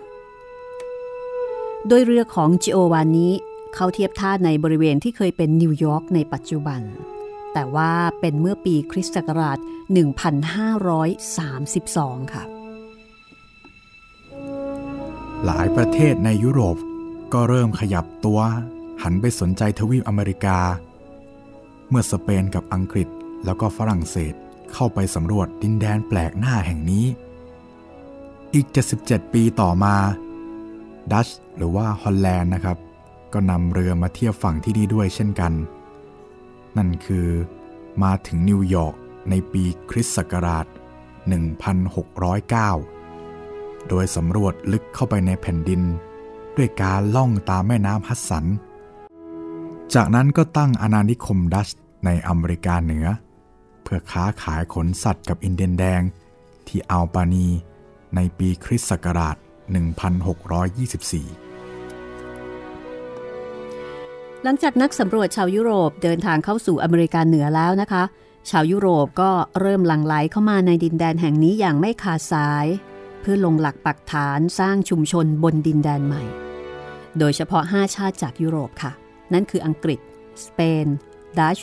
[1.86, 3.30] โดยเรือของจิโอวานนิ
[3.74, 6.80] เข้าเทียบท่าในบริเวณที่เคยเป็นนิวยอร์กในปัจจุบัน
[7.52, 9.58] แต่ว่าเป็นเมื่อปีคริสต์ศักราช
[11.56, 12.44] 1532 ค่ะ
[15.44, 16.76] หลายประเทศในยุโรป
[17.32, 18.40] ก็เริ่มขยับตัว
[19.02, 20.58] หันไปสนใจทวีปอเมริกา
[21.88, 23.08] เมื่อสเปนกับอังกฤษ
[23.44, 24.34] แล้วก็ฝรั่งเศส
[24.72, 27.06] เข้าไปสำรวจดินแดนแปลกหน้าแห่งนี้
[28.54, 28.66] อีก
[29.00, 29.96] 77 ปีต่อมา
[31.12, 32.78] ดัตช์หรือว่าฮอลแลนด์นะครับ
[33.32, 35.52] ก็นำเรือมาเทียบฝั่งที่นี่ด้วยเช่นกัน
[36.76, 37.28] นั่นคือ
[38.02, 38.94] มาถึงนิวยอร์ก
[39.30, 40.68] ในปีคริสต์ศักราช 1609
[43.88, 45.82] โดยสำรวจลึกเข้าไปในแผ่นดิน
[46.56, 48.44] ด้วยการล่องตามแม่น้ำฮัดสัน
[49.94, 51.68] จากนั้นก็ตั้งอาณานิคมดัตช์
[52.04, 53.06] ในอเมริกาเหนือ
[53.82, 56.00] เพื่อค้าขายขนสัตว์กับอินเดียนแดง
[56.66, 57.48] ที่อัลบานี
[58.14, 59.36] ในปีคริสต์ศักราช
[59.74, 61.48] 1624
[64.44, 68.02] หลังจากนักสำรวจชาวยุโรปเดินทางเข้าสู่อเมริกาเหนือแล้วนะคะ
[68.50, 72.66] ชาวยุโรปก็เริ่มหลั่งไหลเข้ามาในดินแดนแห่งนี้อย่างไม่ขาดสาย
[73.20, 76.22] เพื่อลงหลักปักฐานสร้างชุมชนบนดินแดนใหม่
[77.18, 78.92] โดยเฉพาะ 5 ชาติจากยุโรปค่ะ
[79.32, 80.00] นั่นคืออังกฤษ
[80.44, 80.86] สเปน
[81.38, 81.58] ดัช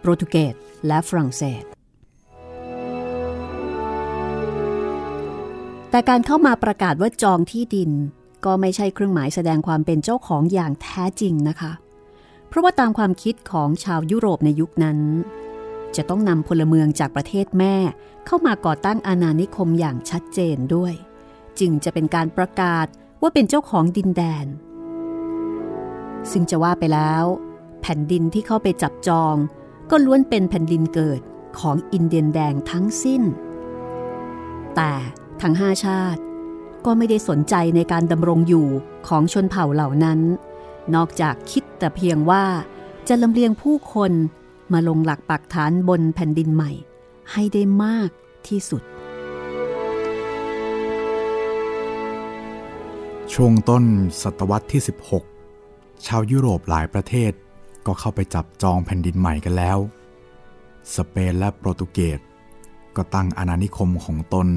[0.00, 0.54] โปรตุเกส
[0.86, 1.62] และฝรั่งเศส
[5.90, 7.90] แต่การเข้ามาประกาศว่าจองที่ดิน
[8.44, 11.72] ก็ไม่ใช่เครื่องหมายแสดงความเป็นเจ้าของอย่างแท้จริงนะคะ
[12.48, 14.98] เพราะว่าตามความคิดของชาวยุโรปในยุคนั้น
[15.96, 17.76] จะต้องนำพลเมืองจากประเทศแม่
[18.26, 20.94] เข้ามาก่อตั้งอาณานิคมอย่างชัดเจนด้วย
[21.60, 22.86] จึงจะเป็นการประกาศ
[23.22, 24.46] ว่าเป็นเจ้าของดินแดน
[26.30, 27.24] ซึ่งจะว่าไปแล้ว
[27.82, 29.34] แผ่นดินที่เข้าไปจับจอง
[29.90, 31.20] ก็ล้วนเป็นแผ่นดินเกิด
[31.58, 33.22] ของอินเดียนแดงทั้งสิ้น
[34.76, 34.92] แต่
[35.42, 36.20] ทั้งห้าชาติ
[36.84, 38.66] ก็ไม่ได้สนใจในการดำรงอยู่
[39.08, 40.20] ของชนเผ่าเหล่านั้น
[40.94, 42.44] นอกจากคิดแต่เพียงว่า
[43.08, 44.12] จะลำเลียงผู้คน
[44.72, 46.70] มาลงหลักปักฐานบนแผ่นดินใหม่
[47.32, 48.10] ให้ได้มาก
[48.48, 48.82] ที่สุด
[53.32, 53.84] ช่วงต้น
[54.22, 54.82] ศตวรรษที่
[55.44, 57.32] 16 ชาวยุโรปหลายประเทศ
[57.86, 59.78] ก็เข้าไปจับจองแผ่นดินใหม่กันแล้ว
[60.94, 62.20] สเปนและโปรตุเกส
[62.96, 64.48] ก็ตั้งอาณานิคมของตน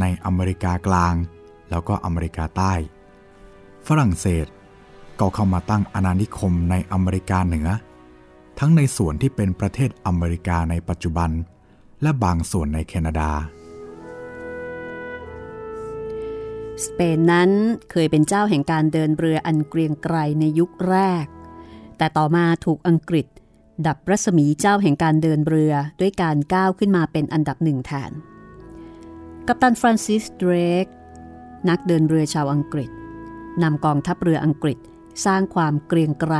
[0.00, 1.14] ในอเมริกากลาง
[1.70, 2.74] แล้วก็อเมริกาใต้
[3.86, 4.46] ฝรั่งเศส
[5.20, 7.68] ก็เข้ามาตั้งอาณานิคมในอเมริกาเหนือ
[8.58, 11.30] ทั้งในส่วนที่เป็นประเทศอเมริกาในปัจจุบัน
[12.02, 13.30] และบางส่วนในแคนาดา
[16.84, 17.50] สเปนนั้น
[17.90, 21.26] เคยเป็นเจ้าแห่งการเดินเรืออันเกรียงไกรในยุคแรก
[21.98, 23.26] แต่ต่อมาถูกอังกฤษ
[23.86, 28.10] ดับรัศมีเจ้าแห่งการเดินเรือด้วยการก้าวขึ้นมาเป็นอันดับหนึ่งแทน
[29.48, 30.52] กัปตันฟรานซิสเดร
[30.84, 30.86] ก
[31.68, 32.90] นักเดินเรือชาวอังกฤษ
[33.62, 34.78] นำกองทัพเรืออังกฤษ
[35.26, 36.34] สร้างความเกรียงไกร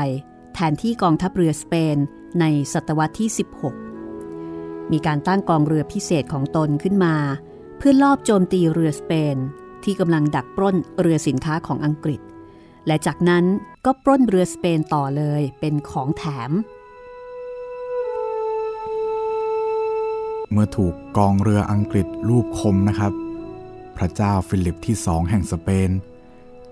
[0.55, 1.97] แทนที่กองทัพเรือสเปน
[2.41, 3.29] ในศตวรรษที่
[4.11, 7.17] 16 มีการตั้งกองเรือพิเศษของตนขึ้นมา
[7.79, 9.37] เพื่อลอบโจมตีเรือสเปน
[9.85, 12.21] ที่กำลังดักปล้นเรือสินค้าของอังกฤษ
[12.87, 13.45] และจากนั้น
[13.85, 16.51] ก็ปล้นเรือสเปนต่อเลยเป็นของแถม
[20.53, 23.13] เมื่อถูกกองเรืออังกฤษรูปคมนะครับ
[23.97, 25.91] พระเจ้าฟิลิปที่สองแห่งสเปน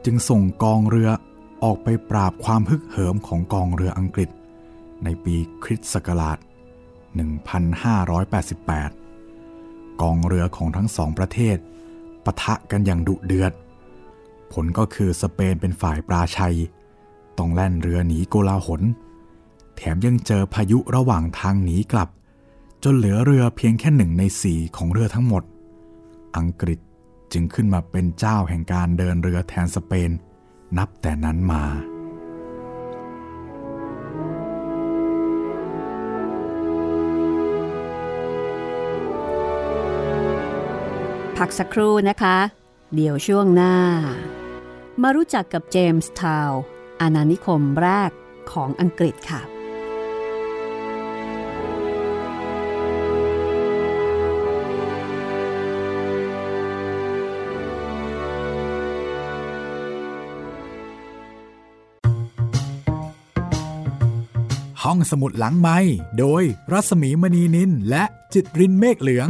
[0.04, 1.10] จึงส่งกองเรือ
[1.64, 4.28] ออกไปปราบความฮึกเหิมของกองเรืออังกฤษ
[5.04, 6.38] ในปีคริสต์ศักราช
[9.18, 11.56] 1588 กองเรือของทั้งสองประเทศ
[12.24, 13.52] ปะทะกันอย่างดุเดือด
[14.52, 16.56] ผลก็คือสเปนเป็นฝ่ายปราชัย
[17.38, 18.82] ต้องแล่นเรือหนีโกลาหล
[19.76, 22.08] แถมยังเจอพายุระหว่างทางหนีกลับ
[22.84, 25.42] จนเหลือเรือเพียงแค่หนึ่งในสี่ของเรือทั้งหมด
[26.36, 26.80] อังกฤษ
[27.32, 30.10] จึงขึ้นมาเป็นเจ้าแห่งการเดินเรือแทนสเปน
[30.78, 31.64] นับแต่นั้นมา
[41.36, 42.36] พักสักครู่นะคะ
[42.94, 43.76] เดี๋ยวช่วงหน้า
[45.02, 46.62] มารู้จักกับเจมส์ทาวน์
[47.00, 48.10] อาณานิคมแรก
[48.52, 49.59] ของอังกฤษค่ะ
[64.92, 65.78] ห้องสมุดหลังไม้
[66.18, 69.28] โดยรัสมีมณีนินและจิตรินเมฆเหลือง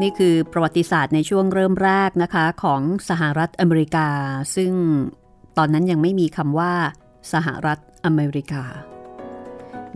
[0.00, 4.08] นี่คือประวัติศาสตร์ในช่วงเริ่มแรกนะคะของสหรัฐอเมริกา
[4.56, 4.72] ซึ่ง
[5.56, 6.72] ตอนนั้นยังไม่มีคำว่า
[7.32, 8.64] สหรัฐอเมริกา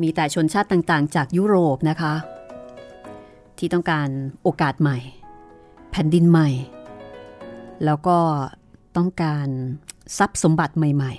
[0.03, 2.15] มีแต่ชนชาติต่างๆ จากยุโรปนะคะ
[3.61, 4.09] ที่ต้องการ
[4.43, 4.99] โอกาสใหม่
[5.91, 6.49] แผ่นดินใหม่
[7.85, 8.19] แล้วก็
[8.97, 9.47] ต้องการ
[10.19, 11.13] ทรัพย์สมบัติใหม่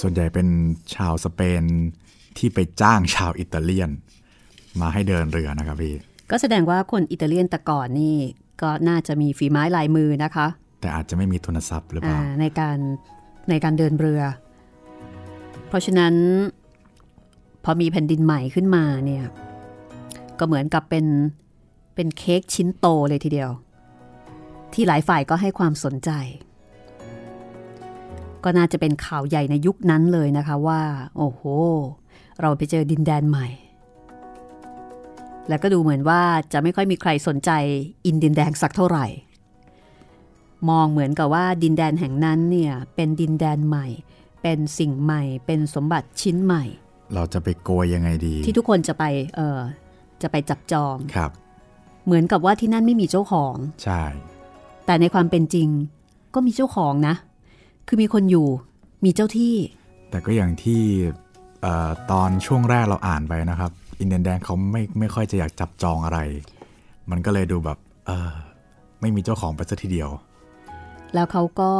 [0.00, 0.48] ส่วนใหญ่เป็น
[0.94, 1.62] ชาวสเปน
[2.38, 3.90] ที่ไปจ้างชาวอิตาเลียน
[4.80, 8.16] มาให้เดินเรือนะครับพี่ๆก็แสดงว่าคนอิตาเลียนแต่ก่อนนี่
[8.62, 10.46] ก็น่าจะมีฝีไม้ลายมือนะคะ
[10.80, 12.78] แต่อาจจะไม่มีทุนทรัพย์หรือเปล่าอ่าในการ
[13.50, 14.22] ในการเดินเรือ
[15.68, 16.14] เพราะฉะนั้น
[16.57, 16.57] พ
[17.68, 19.24] อมีแผ่นดินใหม่ขึ้นมาเนี่ย
[20.38, 21.06] ก็เหมือนกับเป็น
[21.94, 23.50] เป็นเค้กชิ้นโตเลยทีเดียว
[24.72, 26.10] ที่หลายฝ่ายก็ให้ความสนใจ
[28.44, 30.82] ก็น่าจะเป็นข่าวใหญ่ในยุคนั้นเลยนะคะว่า
[31.16, 31.42] โอ้โห
[32.40, 33.46] เราไปเจอดินแดนใหม่
[35.48, 37.50] แล้วก็ดูเหมือนว่าจะไม่ค่อยมีใครสนใจ
[38.06, 39.06] อินดินแดงสักเท่าไหร่
[40.70, 43.86] มองเหมือนกับว่าดินแดนแห่งนั้นเนี่ยเป็นดินแดนใหม่
[44.42, 46.64] เป็นสิ่งใหม่ เป็นสมบัติชิ้นใหม่
[47.14, 49.04] เราจะไปโกยยังไงดี ที่ทุกคนจะไป
[49.36, 49.58] เออ
[50.22, 51.30] จะไปจับจองครับ
[52.06, 54.02] เหมือนกับว่าที่นั่นไม่มีเจ้าของ ใช่
[54.86, 55.68] แต่ในความเป็นจริง
[56.34, 57.14] ก็มีเจ้าของนะ
[57.86, 58.48] คือมีคนอยู่
[59.04, 59.54] มีเจ้าที่
[60.10, 60.82] แต่ก็อย่างที่
[61.62, 66.18] เอ่อตอนช่วงแรกเราอ่านไปนะครับ อินเดียนแดงเขาไม่ไม่ค่อยจะอยากจับจองอะไร
[67.10, 68.32] มันก็เลยดูแบบเออ
[69.00, 70.10] ไม่มีเจ้าของไปซะทีเดียว
[71.14, 71.72] แล้วเขาก็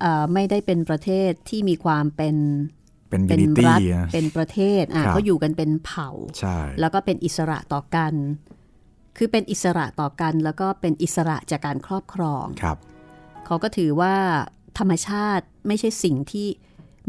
[0.00, 2.36] เอ่อไม่ได้เป็นประเทศที่มีความเป็น
[3.08, 8.14] เป็นเป็ยูนนิตี้รัฐนะเป็นประเทศอะครับเขาอยู่กันเป็นเผ่าใช่แล้วก็เป็นอิสระต่อกัน
[9.16, 12.78] คือเป็นอิสระต่อกัน แล้วก็เป็นอิสระจากการครอบครองครับ
[13.46, 14.14] เขาก็ถือว่า
[14.78, 16.46] ธรรมชาติไม่ใช่สิ่งที่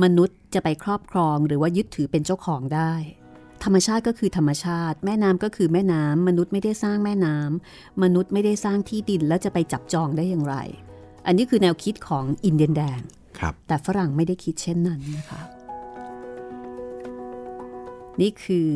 [0.03, 2.93] มนุษย์จะไปครอบครอง หรือว่ายึดถือเป็นเจ้าของได้
[3.63, 10.55] ธรรมชาติก็คือธรรมชาติ แม่น้ำก็คือแม่น้ำมนุษย์ไม่ได้สร้างแม่น้ำมนุษย์ไม่ได้สร้างที่ดินแล้วจะไปจับจองได้อย่างไร
[11.27, 13.01] อันนี้คือแนวคิดของอินเดียนแดง
[13.39, 15.41] ครับแต่ฝรั่งไม่ได้คิดเช่นนั้นนะคะ
[18.21, 18.71] นี่คือ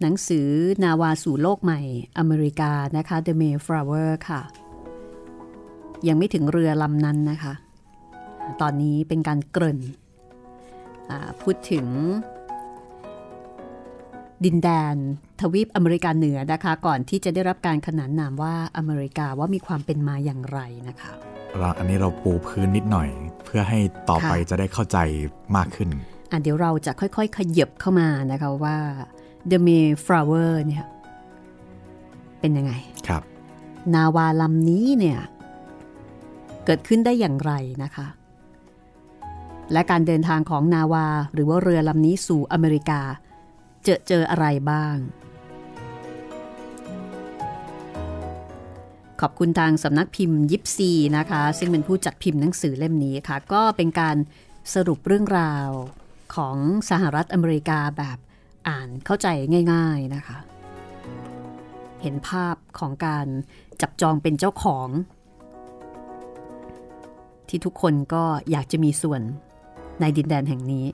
[0.00, 0.48] หนังสือ
[0.84, 1.80] นาวาสู่โลกใหม่
[2.18, 4.40] อเมริกานะคะ The Mayflower ค่ะ
[6.08, 7.54] ยังไม่ถึงเรือลำนั้นนะคะ
[8.60, 9.80] ตอนนี้เป็นการเกริ่น
[11.10, 11.86] อ่าพูดถึง
[14.44, 14.94] ดินแดน
[15.40, 21.12] ทวีปอเมริกาเหนือนะคะ ก่อนที่จะได้รับการขนานนามว่าอเมริกาว่ามีความเป็นมาอย่างไรนะคะ
[21.58, 23.08] เราอันนี้เราปูพื้นนิดหน่อย
[23.44, 23.78] เพื่อให้
[24.10, 24.98] ต่อไปค่ะจะได้เข้าใจ
[25.56, 28.76] มากขึ้นอะ เดี๋ยวเราจะค่อยๆ ขยับเข้ามานะคะว่า
[29.50, 30.86] The Mayflower เนี่ย
[32.40, 32.72] เป็นยังไง
[33.08, 33.22] ครับ
[33.94, 35.20] นาวาลำนี้เนี่ย
[36.64, 38.06] เกิดขึ้นได้อย่างไรนะคะ
[39.72, 43.00] และการเดินทางของนาวาหรือว่าเรือลำนี้สู่อเมริกา
[43.84, 44.96] เจอเจออะไรบ้าง
[49.20, 54.16] ขอบคุณทางสำนักพิมพ์ยิปซีนะคะ ซึ่งเป็นผู้จัดพิมพ์หนังสือเล่มนี้ค่ะ ก็เป็นการ
[54.74, 55.68] สรุปเรื่องราว
[56.34, 56.56] ของ
[56.90, 58.18] สหรัฐอเมริกาแบบ
[58.68, 59.28] อ่านเข้าใจ
[59.72, 60.38] ง่าย ๆนะคะ
[62.02, 63.26] เห็นภาพของการ
[63.80, 64.88] จับจองเป็นเจ้าของ
[67.48, 69.22] ที่ทุกคนก็อยากจะมีส่วน
[70.00, 70.86] ในดินแดนแห่งนี้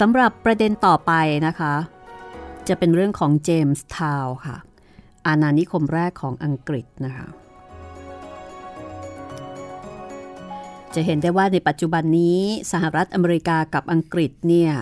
[0.06, 1.12] ำหรับประเด็นต่อไป
[1.46, 1.74] นะคะ
[2.68, 4.56] จะเป็นเรื่องของเจมส์ทาวน์ค่ะ
[5.26, 7.26] อาณานิคมแรกของอังกฤษนะคะ
[10.94, 12.38] จะเห็นได้ว่าในปัจจุบันนี้
[12.72, 14.72] สหรัฐอเมริกากับอังกฤษเนี่ย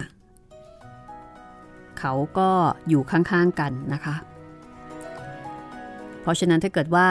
[1.99, 2.51] เขาก็
[2.89, 4.15] อยู่ข้างๆกันนะคะ
[6.23, 7.09] เพราะฉะนั้นถ้าเกิดว่า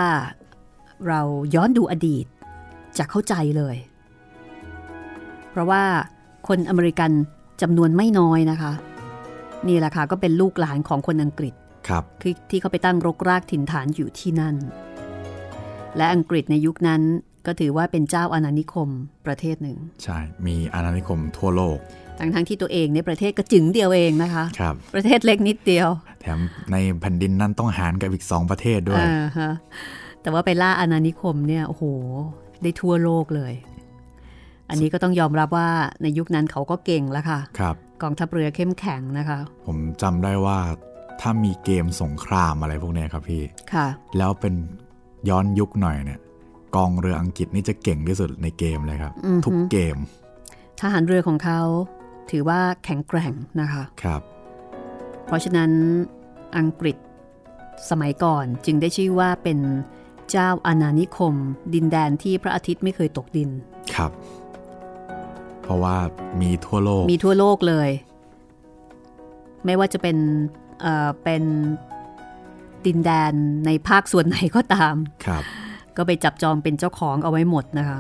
[1.08, 1.22] เรา
[1.56, 2.26] ย้อนดูอดีต
[2.98, 3.76] จะเข้าใจเลย
[5.52, 5.84] เพราะว่า
[6.48, 7.12] คนอเมริกัน
[7.62, 8.74] จำนวนไม่น้อยนะคะ
[9.68, 11.54] นี่แหละค่ะก็เป็นลูกหลานของคนอังกฤษ
[11.88, 14.56] ครับคือที่เขาไปตั้งรกรากถิ่นฐานอยู่ที่นั่น
[15.98, 17.02] และอังกฤษในยุคนั้น
[17.46, 18.90] ก็ถือว่าเป็นเจ้าอาณานิคม
[19.26, 21.78] ประเทศหนึ่ง ใช่ มีอาณานิคมทั่วโลก
[22.20, 25.88] ทั้งทั้งๆที่ตัวเองในยประเทศก็จึงเดียวเองนะคะครับประเทศเล็กนิดเดียว
[26.22, 26.40] แถม
[26.72, 29.52] ในแผ่นดินนั้นต้องหารกับอีกสองประเทศด้วยอ่าฮะ
[30.22, 31.84] แต่ว่าไปล่าอาณานิคมเนี่ยโอ้โห
[32.64, 33.54] ได้ทั่วโลกเลย
[34.70, 35.70] อันนี้ก็ต้องยอมรับว่า
[36.02, 40.58] ในยุคนั้นเขาก็เก่งแล้วค่ะ ครับ กองทัพเรือเข้มแข็งนะคะ ผมจำได้ว่า
[41.22, 43.88] ถ้ามีเกมสงครามอะไรพวกเนี้ยครับพี่ ค่ะ
[44.18, 44.54] แล้วเป็น
[45.30, 46.20] ย้อนยุคหน่อยเนี่ย
[46.76, 49.98] กองเรืออังกฤษนี่จะเก่งที่สุดในเกมเลยครับอือฮึทุกเกม
[50.82, 51.62] ทหารเรือของเขา
[52.32, 54.22] ถือว่าแข็งแกร่งนะคะครับ
[55.26, 55.72] เพราะฉะนั้น
[56.58, 56.98] อังกฤษ
[57.90, 59.60] สมัยก่อนจึงได้ชื่อว่าเป็น
[60.32, 61.36] เจ้าอาณานิคม
[61.74, 63.50] ดินแดนที่พระอาทิตย์ไม่เคยตกดิน
[63.96, 64.12] ครับ
[65.62, 65.96] เพราะว่า
[66.42, 67.90] มีทั่วโลกมีทั่วโลกเลย
[69.66, 70.18] ไม่ว่าจะเป็น
[70.82, 71.44] เอ่อเป็น
[72.86, 73.34] ดินแดน
[73.66, 74.96] ในภาคส่วนไหนก็ตาม
[75.26, 75.44] ครับ
[75.98, 78.00] ก็ไปจับจองเป็นเจ้าของเอาไว้หมดนะคะ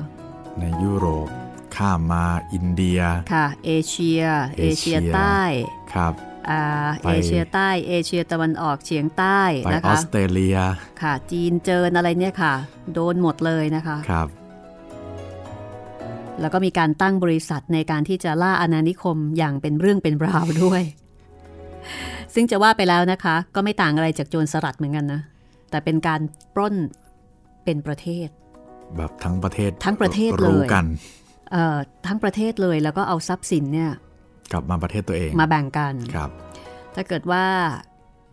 [0.59, 1.27] ในยุโรป
[1.75, 2.99] ข้ามมาอินเดีย
[3.33, 4.21] ค่ะ เอเชีย
[4.59, 5.41] เอเชียเอเชียใต้
[5.93, 6.13] ครับ
[6.49, 6.63] อ่า
[7.03, 10.57] ไปเอเชียใต้ เอเชียตะวันออกเฉียงใต้ไปนะออคะสเตรเลีย
[11.01, 12.53] ค่ะ จีนเจินอะไรเนี่ยค่ะ
[12.93, 14.27] โดนหมดเลยนะคะครับ
[16.41, 20.83] แล้วก็มีการตั้งบริษัทในการที่จะล่าอาณานิคมอย่างเป็นเรื่องเป็นราวด้วย
[22.33, 25.21] ซึ่งจะว่าไปแล้วนะคะ ก็ไม่ต่างอะไรจากโจรสลัดเหมือนกันนะ
[25.69, 26.21] แต่เป็นการ
[26.55, 26.75] ปล้น
[27.65, 28.27] เป็นประเทศ
[28.97, 30.85] แบบทั้งประเทศทั้งประเทศเลยรู้กัน
[31.51, 33.91] เอ่อทั้งประเทศเลยแล้วก็เอาทรัพย์สินเนี่ย
[34.51, 36.29] กลับมาประเทศตัวเองมาแบ่งกันครับ
[36.95, 37.45] ถ้าเกิดว่า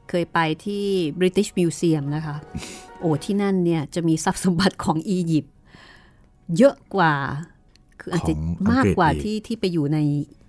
[0.08, 0.84] เคยไปที่
[1.20, 2.36] British Museum นะคะ
[3.00, 5.54] โอ้ที่นั่นเนี่ยจะมีทรัพย์สมบัติของอียิปต์
[6.56, 7.14] เยอะกว่า
[8.00, 9.98] คืออาจจะของอังกฤษมากกว่าอีกที่ที่ไปอยู่ใน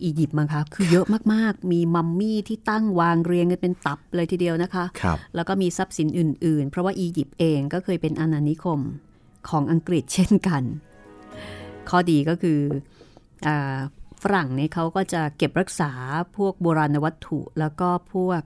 [0.03, 8.79] อียิปต์มั้งคะคือเยอะมากๆ มีมัมมี่ที่ตั้งวางเรียงกันเป็นตับเลยทีเดียวนะคะครับแล้วก็มีทรัพย์สินอื่น ๆ เพราะว่าอียิปต์เองก็เคยเป็นอาณานิคม
[9.49, 10.63] ของอังกฤษเช่นกัน
[11.89, 12.59] ข้อดีก็คือ
[13.47, 13.77] อา
[14.23, 15.91] ฝรั่งเนี่ยเขาก็จะเก็บรักษา
[16.37, 18.41] พวกโบราณวัตถุ แล้วก็พวก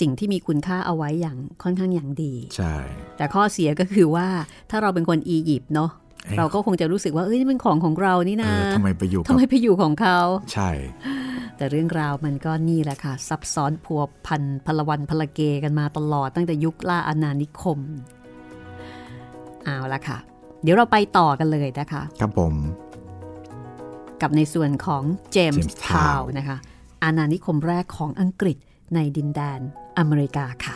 [0.00, 2.74] สิ่งที่มีคุณค่าเอาไว้อย่างค่อนข้างอย่างดี ใช่
[3.16, 4.28] แต่ข้อเสียก็คือว่า
[4.70, 5.90] ถ้าเราเป็นคนอียิปต์เนาะ
[6.24, 10.18] เอ้ยเราก็คงจะรู้สึกว่าเอ้ยนี่เป็นของของเรานี่เอนะอทำไมไปอยู่ทำกับไมไปอยู่ของเขา
[10.52, 10.70] ใช่
[11.56, 17.78] แต่เรื่องราวมันก็นี่แหละค่ะ ซับซ้อนพัวพันพลวันพลเกกันมาตลอดตั้งแต่ยุคล่าอาณานิคม
[19.64, 20.18] เอาละค่ะ
[20.62, 22.54] เดี๋ยวเราไปต่อกันเลยนะคะ ครับผม
[24.20, 25.02] กับในส่วนของ
[25.32, 26.56] เจมส์ Jamestown ทาวน์นะคะ
[27.02, 28.56] อาณานิคมแรกของอังกฤษ
[28.94, 29.60] ในดินแดน
[29.98, 30.74] อเมริกาค่ะ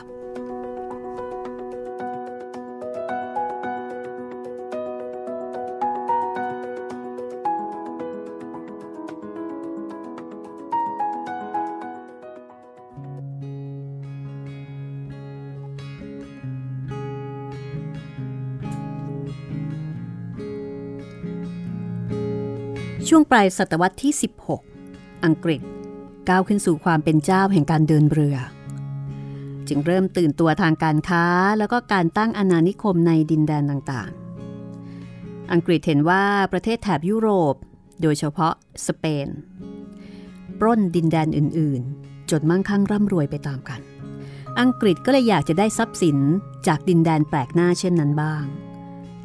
[23.08, 24.12] ช่วงปลายศตวรรษที่
[24.68, 25.60] 16 อังกฤษ
[26.28, 28.36] ก้าวขึ้นสู่ความเป็นเจ้าแห่งการเดินเรือ
[29.68, 31.24] จึงเริ่มตื่นตัวทางการค้า
[31.58, 37.54] แล้วก็การตั้งอาณานิคมในดินแดนต่างๆ อังกฤษเห็นว่าประเทศแถบยุโรป
[38.02, 38.54] โดยเฉพาะ
[38.86, 39.28] สเปน
[40.60, 43.80] ปล้นดินแดนอื่นๆ จนมั่งคั่งร่ำรวยไปตามกัน
[44.60, 46.18] อังกฤษก็เลยอยากจะได้ทรัพย์สิน
[46.66, 48.44] จากดินแดนแปลกหน้าเช่นนั้นบ้าง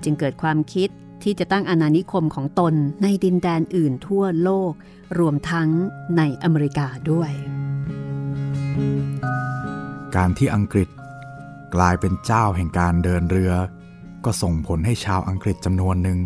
[0.04, 0.90] จึงเกิดความคิด
[1.24, 4.72] ที่จะตั้งอาณานิคมของตนในดินแดนอื่นทั่วโลก
[5.20, 5.70] รวมทั้ง
[6.18, 7.32] ในอเมริกาด้วย
[10.16, 10.90] การที่อังกฤษ
[11.76, 13.54] กลายเป็นเจ้าแห่งการเดินเรือ
[14.26, 16.20] ก็ส่งผลให้ชาวอังกฤษจำนวนหนึ่ง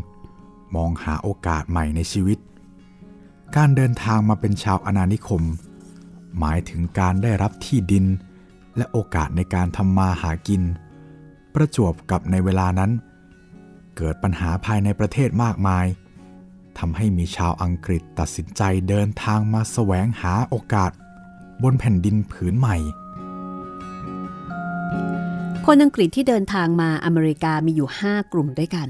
[0.75, 2.39] มองหาโอกาสใหม่ในชีวิต
[3.55, 5.43] การเดินทางมาเป็นชาวอาณานิคม
[6.39, 8.05] หมายถึงการได้รับที่ดิน
[8.77, 10.61] และโอกาสในการทำมาหากิน
[11.53, 12.91] ประจวบกับในเวลานั้น
[13.97, 15.85] เกิดปัญหาภายในประเทศมากมาย
[16.77, 20.91] ทำให้มีชาวอังกฤษตัดสินใจเดินทางมาแสวงหาโอกาส
[21.63, 22.77] บนแผ่นดินผืนใหม่
[25.65, 28.89] คนอังกฤษที่เดินทางมาอเมริกามีอยู่ 5 กลุ่มด้วยกัน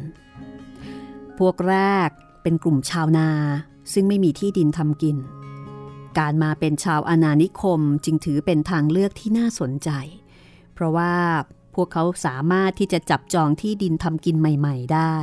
[1.38, 1.78] พวกแร
[2.08, 2.10] ก
[2.43, 3.30] เป็นกลุ่มชาวนา
[3.93, 5.18] ซึ่งไม่มีที่ดินทำกิน
[6.20, 9.89] การมาเป็นชาวอาณานิคมจึงถือเป็นทางเลือกที่น่าสนใจ
[10.74, 11.14] เพราะว่า
[11.76, 15.15] พวกเขาสามารถที่จะจับจองที่ดินทำกินใหม่ๆได้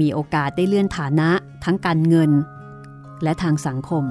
[0.00, 1.30] มีโอกาสได้เลื่อนฐานะ
[1.64, 2.30] ทั้งการเงิน
[3.22, 4.04] และทางสังคม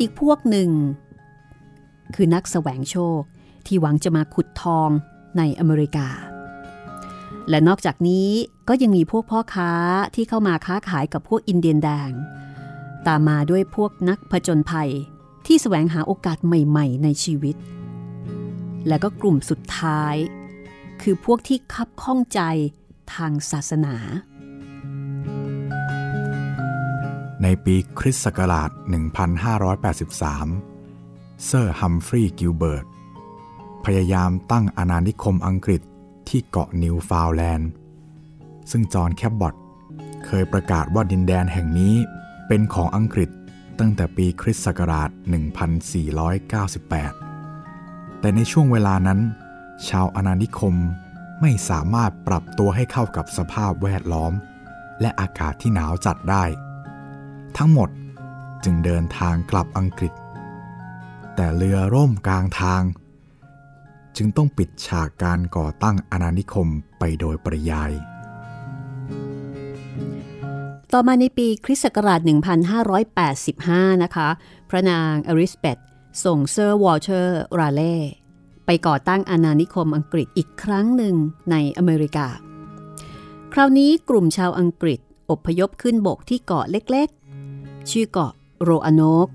[0.00, 0.70] อีกพวกหนึ่ง
[2.14, 3.20] คือนักแสวงโชค
[3.66, 4.90] ที่หวังจะมาขุดทอง
[5.38, 6.08] ในอเมริกา
[7.48, 8.28] และนอกจากนี้
[8.68, 9.72] ก็ยังมีพวกพ่อค้า
[10.14, 12.10] ที่เข้ามาค้าขายกับพวกอินเดียนแดง
[13.06, 14.90] ตามมาด้วยพวกนักผจญภัย
[15.46, 17.56] ที่แสวงหาโอกาสใหม่ ๆ ในชีวิต
[18.86, 20.14] และก็กลุ่มสุดท้าย
[21.02, 22.40] คือพวกที่คับข้องใจ
[23.14, 23.96] ทางศาสนา
[27.42, 28.70] ในปีคริสต์ศักราช
[30.44, 32.86] 1583 เซอร์ฮัมฟรีย์กิลเบิร์ต
[33.84, 35.82] พยายามตั้งอาณานิคมอังกฤษ
[36.28, 37.70] ที่เกาะนิวฟันด์แลนด์
[38.70, 39.54] ซึ่งจอห์นแคบบอต
[40.26, 41.94] เคยประกาศว่าดินแดนแห่งนี้
[42.48, 43.30] เป็นของอังกฤษ
[43.78, 45.10] ตั้งแต่ปีคริสต์ศักราช
[46.34, 47.27] 1498
[48.20, 49.20] แต่ในช่วงเวลานั้น
[49.88, 50.74] ชาวอาณานิคม
[51.40, 54.32] ไม่สามารถปรับตัวให้เข้ากับสภาพแวดล้อม
[55.00, 56.44] และอากาศที่หนาวจัดได้
[57.56, 57.88] ทั้งหมด
[58.64, 60.12] จึงเดินทางกลับอังกฤษ
[61.34, 62.82] แต่เรือร่มกลางทาง
[64.16, 67.92] จึงต้องปิดฉากการก่อตั้งอาณานิคมไปโดยปริยาย
[70.92, 72.20] ต่อมาในปีคริสต์ศักราช
[73.32, 74.28] 1585 นะคะ
[74.70, 75.78] พระนางอลิซาเบธ
[76.24, 77.96] ส่งเซอร์วอลเตอร์ราเลห์
[78.66, 81.14] ไปก่อตั้งอาณานิคมอังกฤษอีกครั้งหนึ่ง
[81.50, 82.26] ในอเมริกา
[83.52, 85.00] คราวนี้กลุ่มชาวอังกฤษ
[85.30, 89.28] อพยพขึ้นบกที่เกาะเล็กๆ ชื่อเกาะโรอาโนก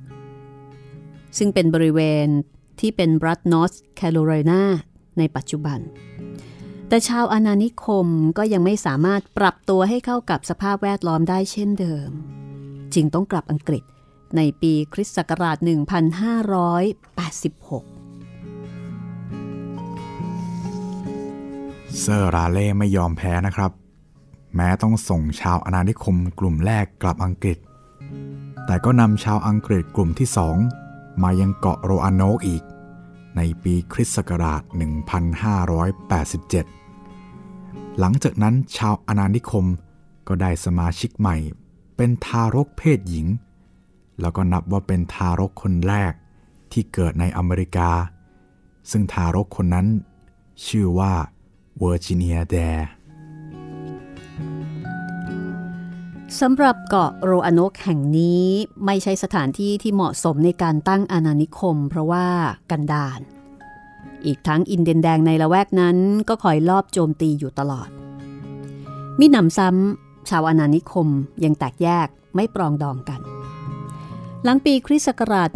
[1.38, 2.28] ซึ่งเป็นบริเวณ
[2.80, 4.62] ที่เป็นรัฐนอร์ทแคโรไลนา
[5.18, 5.80] ในปัจจุบัน
[6.88, 8.08] แต่ชาวอาณานิคม
[8.38, 12.10] ก็ยังไม่สามารถปรับตัวให้เข้ากับสภาพแวดล้อมได้เช่นเดิม
[12.94, 13.84] จึงต้องกลับอังกฤษ
[14.38, 15.68] ในปีคริสต์ศักราช 1586
[22.00, 23.72] เซอร์ราเล่ไม่ยอมแพ้นะครับ
[24.56, 27.58] แม้ต้องส่งชาวอาณานิคมกลุ่มแรกกลับอังกฤษ
[28.66, 30.56] แต่ก็นำชาวอังกฤษกลุ่มที่สอง
[31.24, 32.64] มายังเกาะโรอาโนกอีก
[33.36, 34.62] ในปีคริสต์ศักราช
[36.76, 39.66] 1587 หลังจากนั้นชาวอาณานิคม
[40.28, 41.36] ก็ได้สมาชิกใหม่
[41.96, 43.28] เป็นทารกเพศหญิง
[44.22, 46.14] แล้วก็นับว่าเป็นทารกคนแรก
[46.72, 47.90] ที่เกิดในอเมริกา
[48.92, 49.88] ซึ่งทารกคนนั้น
[50.66, 51.14] ชื่อว่า
[51.80, 52.58] เวอร์จิเนียแด
[56.40, 58.46] สำหรับเกาะโรอานกแห่งนี้
[58.86, 62.28] ไม่ใช่สถานที่ที่เหมาะสมในการตั้งอาณานิคม เพราะว่า
[62.72, 63.20] กันดาน
[64.26, 65.98] อีกทั้งอินเดียนแดงในละแวกนั้น
[66.30, 67.90] ก็คอยลอบโจมตีอยู่ตลอด
[69.20, 71.08] มิหนำซ้ำชาวอาณานิคม
[71.44, 73.22] ยังแตกแยกไม่ปรองดองกัน
[74.46, 75.50] หลังปีคริสต์ศักราช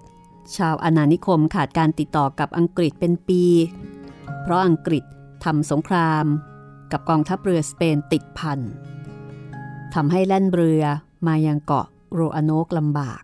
[0.00, 3.44] 1587 ชาวอาณานิคมขาดการติดต่อกับอังกฤษเป็นปี
[4.42, 5.04] เพราะอังกฤษ
[5.44, 6.24] ทำสงคราม
[6.92, 8.60] กับกองทัพเรือสเปนติดพัน
[9.94, 10.82] ทำให้แล่นเรือ
[11.26, 13.22] มายังเกาะโรอานกลำบาก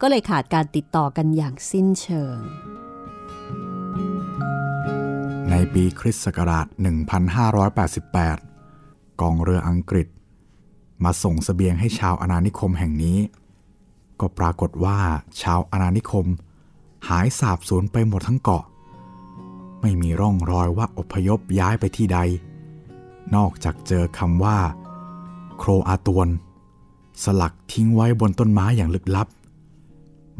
[0.00, 2.36] ก็เลยขาดการติดต่อกันอย่างสิ้นเชิง
[5.50, 6.66] ในปีคริสต์ศักราช
[8.28, 10.08] 1588 กองเรืออังกฤษ
[11.04, 13.18] มาส่งสเสบียงให้ชาวอาณานิคมแห่งนี้
[14.20, 14.98] ก็ปรากฏว่า
[15.42, 16.26] ชาวอาณานิคม
[17.08, 18.64] หายสาบสูญไปหมดทั้งเกาะ
[19.80, 22.18] ไม่มีร่องรอยว่าอพยพย้ายไปที่ใด
[23.34, 24.58] นอกจากเจอคำว่า
[25.58, 26.28] โครอาตวน
[27.24, 29.28] สลักทิ้งไว้บนต้นไม้อย่างลึกลับ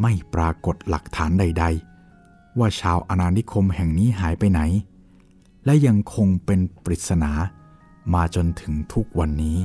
[0.00, 1.64] ไม่ปรากฏหลักฐานใด
[2.12, 4.60] ๆ ว่าชาวอาณานิคมแห่งนี้หายไปไหน
[5.64, 7.32] และยังคงเป็นปริศนา
[8.14, 9.58] มาจนถึงทุกวันนี้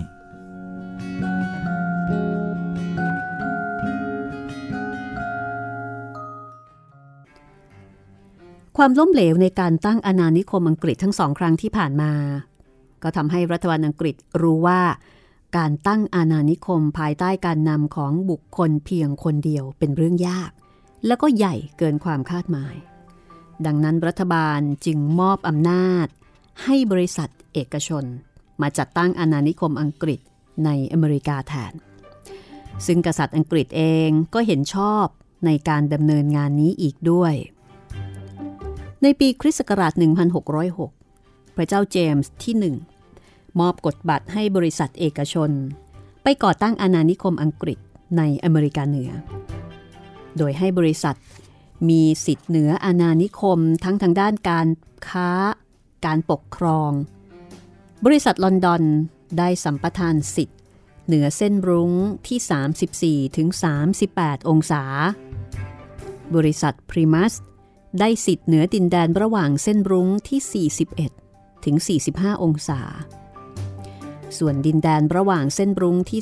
[8.77, 12.11] ความล้มเหลวในการตั้งอาณานิคมอังกฤษทั้งสองครั้งที่ผ่านมา
[13.03, 14.81] ก็ทำให้รัฐบาลอังกฤษรู้ว่า
[15.57, 20.51] การตั้งอาณานิคมภายใต้การนำของบุคคลเพียงคนเดียวเป็นเรื่องยาก
[21.07, 22.75] และก็ใหญ่เกินความคาดหมาย
[23.65, 26.07] ดังนั้นรัฐบาลจึงมอบอำนาจ
[26.63, 28.03] ให้บริษัทเอกชน
[28.61, 30.19] มาจัดตั้งอาณานิคมอังกฤษ
[30.65, 31.73] ในอเมริกาแทน
[32.85, 35.05] ซึ่งกษัตริย์อังกฤษเองก็เห็นชอบ
[35.45, 37.33] ในการดำเนินงานนี้อีกด้วย
[39.07, 39.93] ในปีคริสต์ศักราช
[40.75, 42.73] 1606 พระเจ้าเจมส์ที่
[43.09, 45.51] 1มอบกฎบัตรให้บริษัทเอกชน
[46.23, 47.79] ไปก่อตั้งอาณานิคมอังกฤษ
[48.17, 49.11] ในอเมริกาเหนือ
[50.37, 51.17] โดยให้บริษัท
[51.89, 54.67] มีสิทธิ์เหนืออาณานิคมทั้งทางด้านการ
[55.07, 55.31] ค้า
[56.05, 56.91] การปกครอง
[58.05, 58.83] บริษัทลอนดอน
[59.37, 60.59] ได้สัมปทานสิทธิ์
[61.07, 61.91] เหนือเส้นรุ้ง
[62.27, 63.47] ที่ 34ถึง
[63.99, 64.83] 38 องศา
[66.35, 67.35] บริษัทพรีมัส
[67.99, 70.67] ได้สิทธิ์เหนือดินแดนระหว่างเส้นรุ้งที่
[71.17, 71.75] 41 ถึง
[72.11, 72.79] 45 องศา
[74.37, 76.21] ส่วนดินแดนระหว่างเส้นรุ้งที่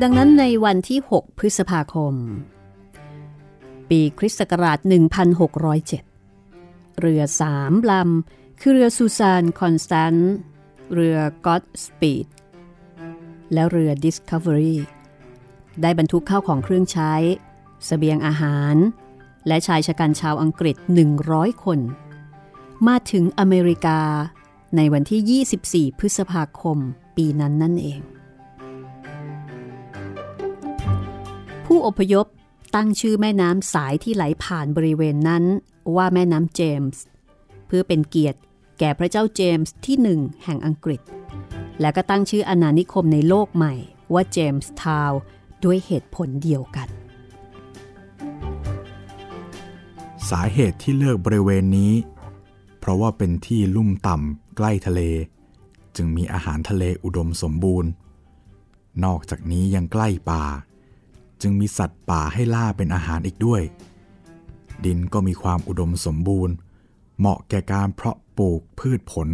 [0.03, 2.15] ดังนั้นในวันที่ 6 พฤษภาคม
[3.89, 4.79] ปีคริสต์ศักราช
[5.85, 10.15] 1607 เรือสามลำ คือเรือซูซานคอนสแตนต์
[10.95, 12.27] เรือก็อดสปีด
[13.53, 14.77] และเรือ Discovery
[15.83, 17.21] ได้บรรทุกข้าวของเครื่องใช้ส
[17.87, 18.77] เสบียงอาหาร
[19.47, 20.77] และชายฉกรรจ์ชาวอังกฤษ
[21.21, 21.81] 100 คน
[22.87, 24.01] มาถึงอเมริกา
[24.77, 26.79] ในวันที่ 24 พฤษภาคม
[27.17, 28.01] ปีนั้นนั่นเอง
[31.67, 32.27] ผู้อพยพ
[32.75, 35.45] ตั้งชื่อแม่น้ำสายที่ไหลผ่านบริเวณนั้น
[35.97, 37.03] ว่าแม่น้ำเจมส์
[37.67, 38.39] เพื่อเป็นเกียรติ
[38.79, 41.01] แก่พระเจ้าเจมส์ที่หนึ่งแห่งอังกฤษ
[41.81, 43.75] และก็ตั้งชื่ออาณานิคมในโลกใหม่
[44.13, 45.13] ว่าเจมส์ทาว
[45.65, 46.89] ด้วยเหตุผลเดียวกัน
[50.31, 51.93] สาเหตุที่เลือกบริเวณนี้
[52.79, 55.01] เพราะว่าเป็นที่ลุ่มต่ำใกล้ทะเล
[55.97, 57.91] จึงมีอาหารทะเลอุดมสมบูรณ์
[59.05, 60.45] นอกจากนี้ยังใกล้ป่า
[61.43, 63.63] จึงมีสัตว์ป่าให้ล่าเป็นอาหารอีกด้วย
[64.85, 66.55] ดินก็มีความอุดมสมบูรณ์
[67.19, 69.29] เหมาะแก่การเพาะปลูกพืชผล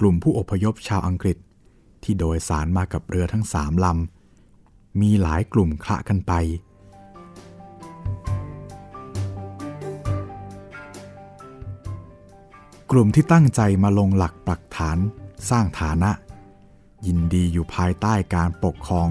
[0.00, 1.36] กลุ่มผู้อพยพชาวอังกฤษ
[2.02, 6.32] ที่โดยสารมากับเรือทั้งสามลำมีหลายกลุ่มคละกันไป
[12.96, 14.98] ลุ่มที่ตั้งใจมาลงหลักปักฐาน
[15.50, 16.10] สร้างฐานะ
[17.06, 19.08] ยินดีอยู่ภายใต้การปกครอง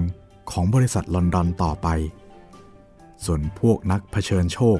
[0.50, 1.88] ของบริษัทลอนดอนต่อไป
[3.24, 4.78] ส่วนพวกนักเผชิญโชค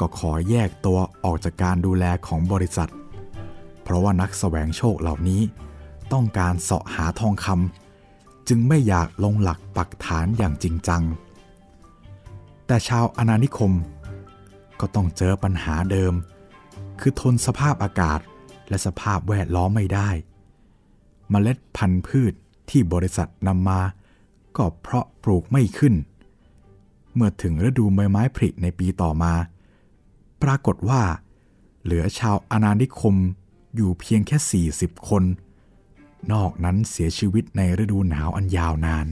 [0.00, 2.90] ก็ขอแยกตัวออกจากการดูแลของบริษัท
[3.82, 5.42] เพราะว่านักสแสวงโชคเหล่านี้
[6.12, 11.02] ต้องการเสาะหาทองคำจึงไม่อยากลงหลักปักฐานอย่างจริงจัง
[12.66, 13.72] แต่ชาวอาณานิคม
[14.80, 16.14] ก็ต้องเจอปัญหาเดิม
[17.00, 18.20] คือทนสภาพอากาศ
[18.72, 20.10] และสภาพแวดล้อมไม่ได้
[21.30, 22.32] เมล็ดพันธุ์พืช
[22.70, 23.80] ที่บริษัทนำมา
[24.56, 25.94] ก็เพราะปลูกไม่ขึ้น
[27.14, 29.34] เมื่อถึงฤดูใบไม้ผลิในปีต่อมา
[30.42, 31.02] ปรากฏว่า
[31.82, 33.14] เหลือชาวอาณานิคม
[33.76, 35.24] อยู่เพียงแค่ 40 คน
[36.32, 39.06] นอกนั้นเสียชีวิตในฤดูหนาวอันยาวนาน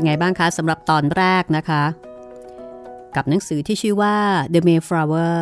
[0.00, 1.82] เป็นไงบ้างคะสำหรับตอนแรกนะคะ
[3.16, 4.16] กับหนังสือที่ชื่อว่า
[4.52, 5.38] The Mayflower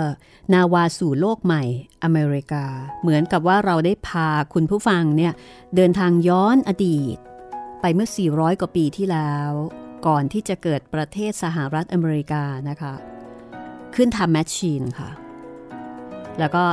[0.52, 1.62] นาวาสู่โลกใหม่
[2.04, 2.64] อเมริกา
[3.02, 5.32] เหมือนกับว่าเราได้พาคุณผู้ฟังเนี่ย
[5.76, 7.16] เดินทางย้อนอดีต
[7.80, 9.50] ไปเมื่อ 400 กว่าปีที่แล้ว
[10.06, 12.94] ก่อนที่จะเกิดประเทศสหรัฐอเมริกานะคะ
[13.94, 15.11] ขึ้นทำแมชชีนค่ะ
[16.38, 16.64] แล้วก็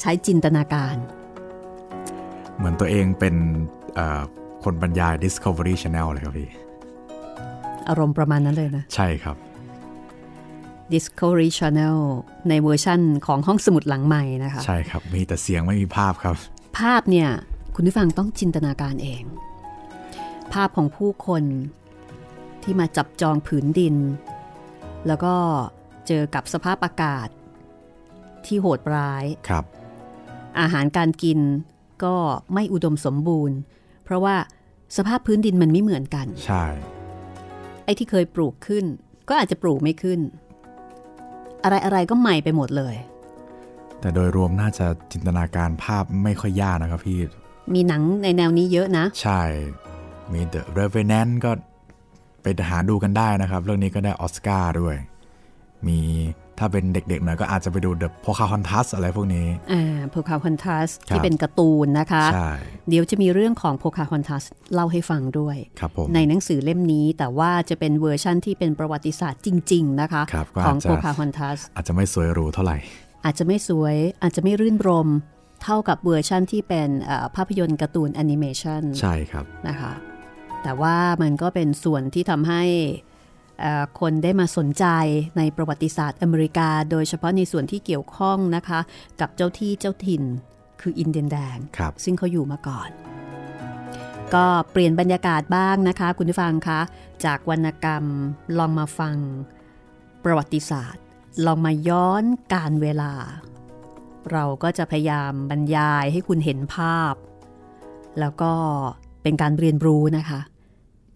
[0.00, 0.96] ใช้จินตนาการ
[2.56, 3.34] เหมือนตัวเองเป็น
[3.94, 6.48] เคนบรรยาย Discovery Channel เลยครับพี่
[7.88, 9.36] อารมณ์ประมาณนั้นเลยนะ ใช่ครับ
[10.94, 11.98] Discovery Channel
[12.48, 16.36] ในเวอร์ชั่นของห้องสมุดหลังใหม่นะคะ ใช่ครับ มีแต่เสียงไม่มีภาพครับ
[16.78, 17.28] ภาพเนี่ย
[17.74, 19.22] คุณผู้ฟังต้องจินตนาการเอง
[20.52, 21.44] ภาพของผู้คน
[22.62, 23.96] ที่มาจับจองผืนดิน
[25.06, 25.34] แล้วก็
[26.06, 27.28] เจอกับสภาพอากาศ
[28.46, 29.64] ที่โหดร้ายครับ
[30.60, 31.38] อาหารการกิน
[32.04, 32.14] ก็
[32.52, 33.81] ไม่อุดมสมบูรณ์เพ
[34.12, 34.36] ราะว่า
[34.96, 36.64] สภาพพื้นดินมันไม่เหมือนกัน ใช่
[37.84, 38.84] ไอ้ที่เคยปลูกขึ้น
[39.28, 40.20] ก็อาจจะปลูกไม่ขึ้น
[41.64, 42.94] อะไรอะไรๆก็ใหม่ไปหมดเลย
[44.00, 47.18] แต่โดยรวมน่าจะจินตนาการภาพไม่ค่อยยากนะครับพี่
[47.74, 49.42] มีหนังในแนวนี้เยอะนะ ใช่
[50.32, 51.50] มมี The Revenant ก็
[52.42, 54.96] ไปหาดูกันได้นะครับ เรื่องนี้ก็ได้ออสการ์ด้วย
[55.88, 56.00] มี
[56.62, 62.50] ถ้าเป็นเด็กๆหน่อยก็อาจจะไปดู The Pocahontas อะไรพวกนี้อ่าโพคาฮอนทัสครับที่เป็นการ์ตูนนะคะใช่
[62.88, 64.44] เดี๋ยวจะมีเรื่องของโพคาฮอนทัส
[64.74, 72.76] เล่าให้ฟังด้วยครับผมในหนังสือเล่มนี้แต่ว่าจะเป็นเวอร์ชั่นที่เป็นประวัติศาสตร์จริง ๆ นะคะครับก็ของอาจจะโพคาฮอนทัสอาจจะไม่สวยหรูเท่าไหร่
[73.24, 75.08] อาจจะไม่สวยอาจจะไม่รื่นรมย์
[75.62, 79.92] เท่ากับเวอร์ชั่นที่เป็นเอ่อภาพยนตร์การ์ตูนแอนิเมชันใช่ครับนะคะ
[80.62, 83.11] แต่ว่ามันก็เป็นส่วนที่ทำให้เอ่อ
[84.00, 84.84] คนได้มาสนใจ
[85.38, 88.80] ในประวัติศาสตร์อเมริกา โดยเฉพาะในส่วนที่เกี่ยวข้องนะคะ
[89.20, 90.22] กับเจ้าที่เจ้าถิ่น
[90.80, 92.90] คืออินเดียนแดงครับซึ่งเขาอยู่มาก่อน
[94.34, 96.80] ก็เปลี่ยนบรรยากาศบ้างนะคะ คุณผู้ฟังคะ
[97.24, 98.04] จากวรรณกรรม
[98.58, 99.16] ลองมาฟัง
[100.24, 101.02] ประวัติศาสตร์
[101.46, 103.12] ลองมาย้อนการเวลา
[104.32, 107.14] เราก็จะพยายามบรรยายให้คุณเห็นภาพ
[108.20, 108.52] แล้วก็
[109.22, 110.40] เป็นการเรียนรู้นะคะ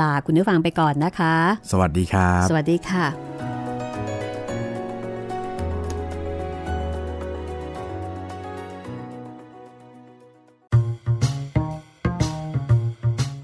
[0.01, 1.35] ลาคุณผู้ฟังไปก่อนนะคะ
[1.71, 3.56] สวัสดีครับ สวัสดีค่ะ